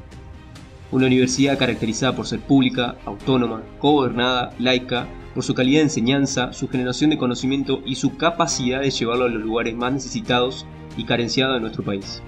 una 0.95 1.07
universidad 1.07 1.59
caracterizada 1.59 2.15
por 2.15 2.25
ser 2.25 2.39
pública, 2.39 2.97
autónoma, 3.05 3.65
co-gobernada, 3.81 4.55
laica, 4.61 5.09
por 5.35 5.43
su 5.43 5.53
calidad 5.53 5.81
de 5.81 5.87
enseñanza, 5.87 6.53
su 6.53 6.69
generación 6.69 7.11
de 7.11 7.19
conocimiento 7.19 7.83
y 7.85 7.97
su 7.97 8.17
capacidad 8.17 8.81
de 8.81 8.93
llevarlo 8.93 9.25
a 9.25 9.29
los 9.29 9.43
lugares 9.43 9.75
más 9.75 9.93
necesitados 9.93 10.65
y 10.97 11.03
carenciados 11.03 11.57
de 11.57 11.63
nuestro 11.63 11.83
país. 11.83 12.23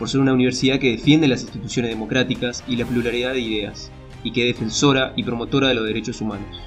Por 0.00 0.08
ser 0.08 0.20
una 0.20 0.32
universidad 0.32 0.80
que 0.80 0.90
defiende 0.90 1.28
las 1.28 1.42
instituciones 1.42 1.92
democráticas 1.92 2.64
y 2.66 2.74
la 2.74 2.86
pluralidad 2.86 3.34
de 3.34 3.40
ideas, 3.40 3.92
y 4.24 4.32
que 4.32 4.50
es 4.50 4.56
defensora 4.56 5.12
y 5.14 5.22
promotora 5.22 5.68
de 5.68 5.74
los 5.74 5.86
derechos 5.86 6.20
humanos. 6.20 6.58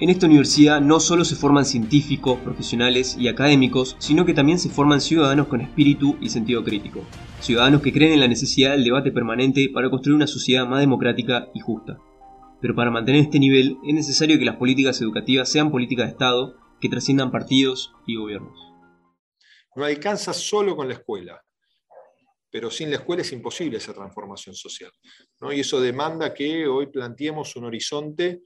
En 0.00 0.10
esta 0.10 0.26
universidad 0.26 0.80
no 0.80 0.98
solo 0.98 1.24
se 1.24 1.36
forman 1.36 1.64
científicos, 1.64 2.40
profesionales 2.40 3.16
y 3.16 3.28
académicos, 3.28 3.94
sino 4.00 4.26
que 4.26 4.34
también 4.34 4.58
se 4.58 4.68
forman 4.68 5.00
ciudadanos 5.00 5.46
con 5.46 5.60
espíritu 5.60 6.18
y 6.20 6.30
sentido 6.30 6.64
crítico, 6.64 7.04
ciudadanos 7.40 7.80
que 7.80 7.92
creen 7.92 8.12
en 8.12 8.20
la 8.20 8.26
necesidad 8.26 8.72
del 8.72 8.82
debate 8.82 9.12
permanente 9.12 9.70
para 9.72 9.90
construir 9.90 10.16
una 10.16 10.26
sociedad 10.26 10.66
más 10.66 10.80
democrática 10.80 11.48
y 11.54 11.60
justa. 11.60 11.98
Pero 12.60 12.74
para 12.74 12.90
mantener 12.90 13.22
este 13.22 13.38
nivel 13.38 13.78
es 13.86 13.94
necesario 13.94 14.36
que 14.36 14.44
las 14.44 14.56
políticas 14.56 15.00
educativas 15.00 15.48
sean 15.48 15.70
políticas 15.70 16.06
de 16.06 16.12
Estado 16.12 16.56
que 16.80 16.88
trasciendan 16.88 17.30
partidos 17.30 17.92
y 18.04 18.16
gobiernos. 18.16 18.58
No 19.76 19.84
alcanza 19.84 20.32
solo 20.32 20.74
con 20.74 20.88
la 20.88 20.94
escuela, 20.94 21.40
pero 22.50 22.68
sin 22.68 22.90
la 22.90 22.96
escuela 22.96 23.22
es 23.22 23.32
imposible 23.32 23.78
esa 23.78 23.94
transformación 23.94 24.56
social. 24.56 24.90
¿no? 25.40 25.52
Y 25.52 25.60
eso 25.60 25.80
demanda 25.80 26.34
que 26.34 26.66
hoy 26.66 26.86
planteemos 26.86 27.54
un 27.54 27.66
horizonte 27.66 28.42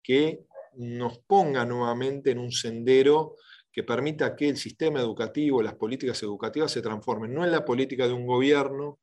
que 0.00 0.44
nos 0.76 1.18
ponga 1.20 1.64
nuevamente 1.64 2.30
en 2.30 2.38
un 2.38 2.52
sendero 2.52 3.36
que 3.70 3.82
permita 3.82 4.36
que 4.36 4.48
el 4.48 4.56
sistema 4.56 5.00
educativo, 5.00 5.62
las 5.62 5.74
políticas 5.74 6.22
educativas 6.22 6.70
se 6.70 6.82
transformen, 6.82 7.32
no 7.32 7.44
en 7.44 7.50
la 7.50 7.64
política 7.64 8.06
de 8.06 8.12
un 8.12 8.26
gobierno, 8.26 9.00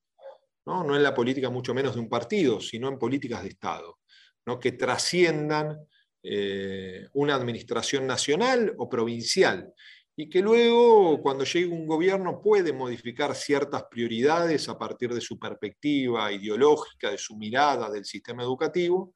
no, 0.66 0.84
no 0.84 0.96
en 0.96 1.02
la 1.02 1.16
política 1.16 1.50
mucho 1.50 1.74
menos 1.74 1.96
de 1.96 2.02
un 2.02 2.10
partido, 2.10 2.62
sino 2.62 2.88
en 2.88 3.00
políticas 3.00 3.42
de 3.42 3.50
Estado, 3.50 3.98
¿no? 4.46 4.60
que 4.60 4.74
trasciendan 4.74 5.80
eh, 6.22 7.08
una 7.14 7.36
administración 7.36 8.06
nacional 8.06 8.74
o 8.78 8.88
provincial 8.88 9.74
y 10.16 10.30
que 10.30 10.42
luego, 10.42 11.22
cuando 11.22 11.46
llegue 11.46 11.68
un 11.68 11.88
gobierno, 11.88 12.42
puede 12.42 12.74
modificar 12.74 13.34
ciertas 13.36 13.86
prioridades 13.90 14.68
a 14.68 14.78
partir 14.78 15.14
de 15.14 15.22
su 15.22 15.40
perspectiva 15.40 16.30
ideológica, 16.30 17.10
de 17.10 17.18
su 17.18 17.38
mirada 17.38 17.90
del 17.90 18.04
sistema 18.04 18.44
educativo, 18.44 19.14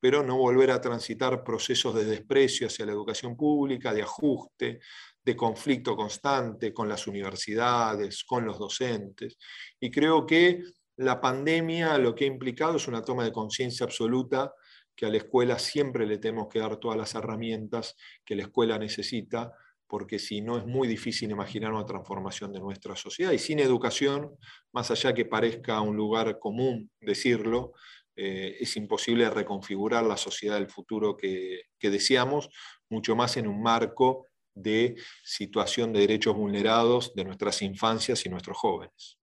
pero 0.00 0.22
no 0.22 0.36
volver 0.36 0.70
a 0.70 0.80
transitar 0.80 1.42
procesos 1.42 1.94
de 1.94 2.04
desprecio 2.04 2.66
hacia 2.66 2.86
la 2.86 2.92
educación 2.92 3.36
pública, 3.36 3.92
de 3.94 4.02
ajuste, 4.02 4.80
de 5.24 5.36
conflicto 5.36 5.96
constante 5.96 6.72
con 6.72 6.88
las 6.88 7.06
universidades, 7.06 8.24
con 8.24 8.44
los 8.44 8.58
docentes. 8.58 9.38
Y 9.80 9.90
creo 9.90 10.26
que 10.26 10.62
la 10.96 11.20
pandemia 11.20 11.98
lo 11.98 12.14
que 12.14 12.24
ha 12.24 12.28
implicado 12.28 12.76
es 12.76 12.86
una 12.86 13.02
toma 13.02 13.24
de 13.24 13.32
conciencia 13.32 13.84
absoluta 13.84 14.52
que 14.94 15.06
a 15.06 15.10
la 15.10 15.16
escuela 15.16 15.58
siempre 15.58 16.06
le 16.06 16.18
tenemos 16.18 16.48
que 16.48 16.60
dar 16.60 16.76
todas 16.76 16.96
las 16.96 17.14
herramientas 17.14 17.96
que 18.24 18.36
la 18.36 18.42
escuela 18.42 18.78
necesita, 18.78 19.52
porque 19.86 20.18
si 20.18 20.40
no 20.40 20.56
es 20.56 20.66
muy 20.66 20.86
difícil 20.86 21.30
imaginar 21.30 21.72
una 21.72 21.84
transformación 21.84 22.52
de 22.52 22.60
nuestra 22.60 22.94
sociedad. 22.94 23.32
Y 23.32 23.38
sin 23.38 23.58
educación, 23.58 24.36
más 24.72 24.90
allá 24.90 25.12
que 25.14 25.24
parezca 25.24 25.80
un 25.80 25.96
lugar 25.96 26.38
común 26.38 26.90
decirlo, 27.00 27.72
eh, 28.16 28.56
es 28.60 28.76
imposible 28.76 29.28
reconfigurar 29.30 30.04
la 30.04 30.16
sociedad 30.16 30.56
del 30.56 30.68
futuro 30.68 31.16
que, 31.16 31.62
que 31.78 31.90
deseamos, 31.90 32.48
mucho 32.88 33.16
más 33.16 33.36
en 33.36 33.46
un 33.48 33.62
marco 33.62 34.26
de 34.54 34.96
situación 35.24 35.92
de 35.92 36.00
derechos 36.00 36.36
vulnerados 36.36 37.14
de 37.14 37.24
nuestras 37.24 37.60
infancias 37.62 38.24
y 38.24 38.28
nuestros 38.28 38.56
jóvenes. 38.56 39.18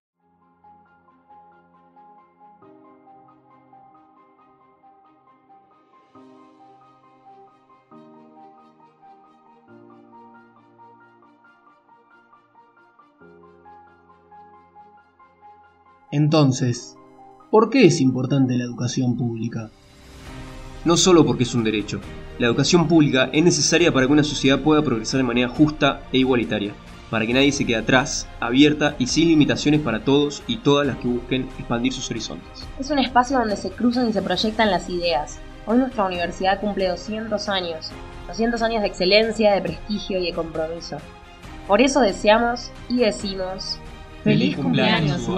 Entonces, 16.11 16.97
¿por 17.51 17.69
qué 17.69 17.85
es 17.85 17.99
importante 17.99 18.55
la 18.55 18.63
educación 18.63 19.17
pública? 19.17 19.69
No 20.85 20.95
solo 20.95 21.25
porque 21.25 21.43
es 21.43 21.53
un 21.53 21.65
derecho. 21.65 21.99
La 22.39 22.47
educación 22.47 22.87
pública 22.87 23.29
es 23.33 23.43
necesaria 23.43 23.91
para 23.91 24.07
que 24.07 24.13
una 24.13 24.23
sociedad 24.23 24.61
pueda 24.61 24.81
progresar 24.81 25.17
de 25.17 25.25
manera 25.25 25.49
justa 25.49 26.01
e 26.13 26.19
igualitaria, 26.19 26.73
para 27.09 27.27
que 27.27 27.33
nadie 27.33 27.51
se 27.51 27.65
quede 27.65 27.75
atrás, 27.75 28.25
abierta 28.39 28.95
y 28.97 29.07
sin 29.07 29.27
limitaciones 29.27 29.81
para 29.81 30.05
todos 30.05 30.41
y 30.47 30.57
todas 30.57 30.87
las 30.87 30.97
que 30.97 31.09
busquen 31.09 31.49
expandir 31.59 31.91
sus 31.91 32.09
horizontes. 32.09 32.65
Es 32.79 32.89
un 32.89 32.99
espacio 32.99 33.37
donde 33.37 33.57
se 33.57 33.69
cruzan 33.69 34.09
y 34.09 34.13
se 34.13 34.21
proyectan 34.21 34.71
las 34.71 34.89
ideas. 34.89 35.37
Hoy 35.67 35.77
nuestra 35.77 36.05
universidad 36.05 36.61
cumple 36.61 36.87
200 36.87 37.49
años, 37.49 37.91
200 38.27 38.61
años 38.61 38.81
de 38.81 38.87
excelencia, 38.87 39.53
de 39.53 39.61
prestigio 39.61 40.19
y 40.19 40.27
de 40.27 40.33
compromiso. 40.33 40.97
Por 41.67 41.81
eso 41.81 41.99
deseamos 41.99 42.71
y 42.87 42.99
decimos... 42.99 43.77
¡Feliz 44.23 44.55
cumpleaños! 44.55 45.29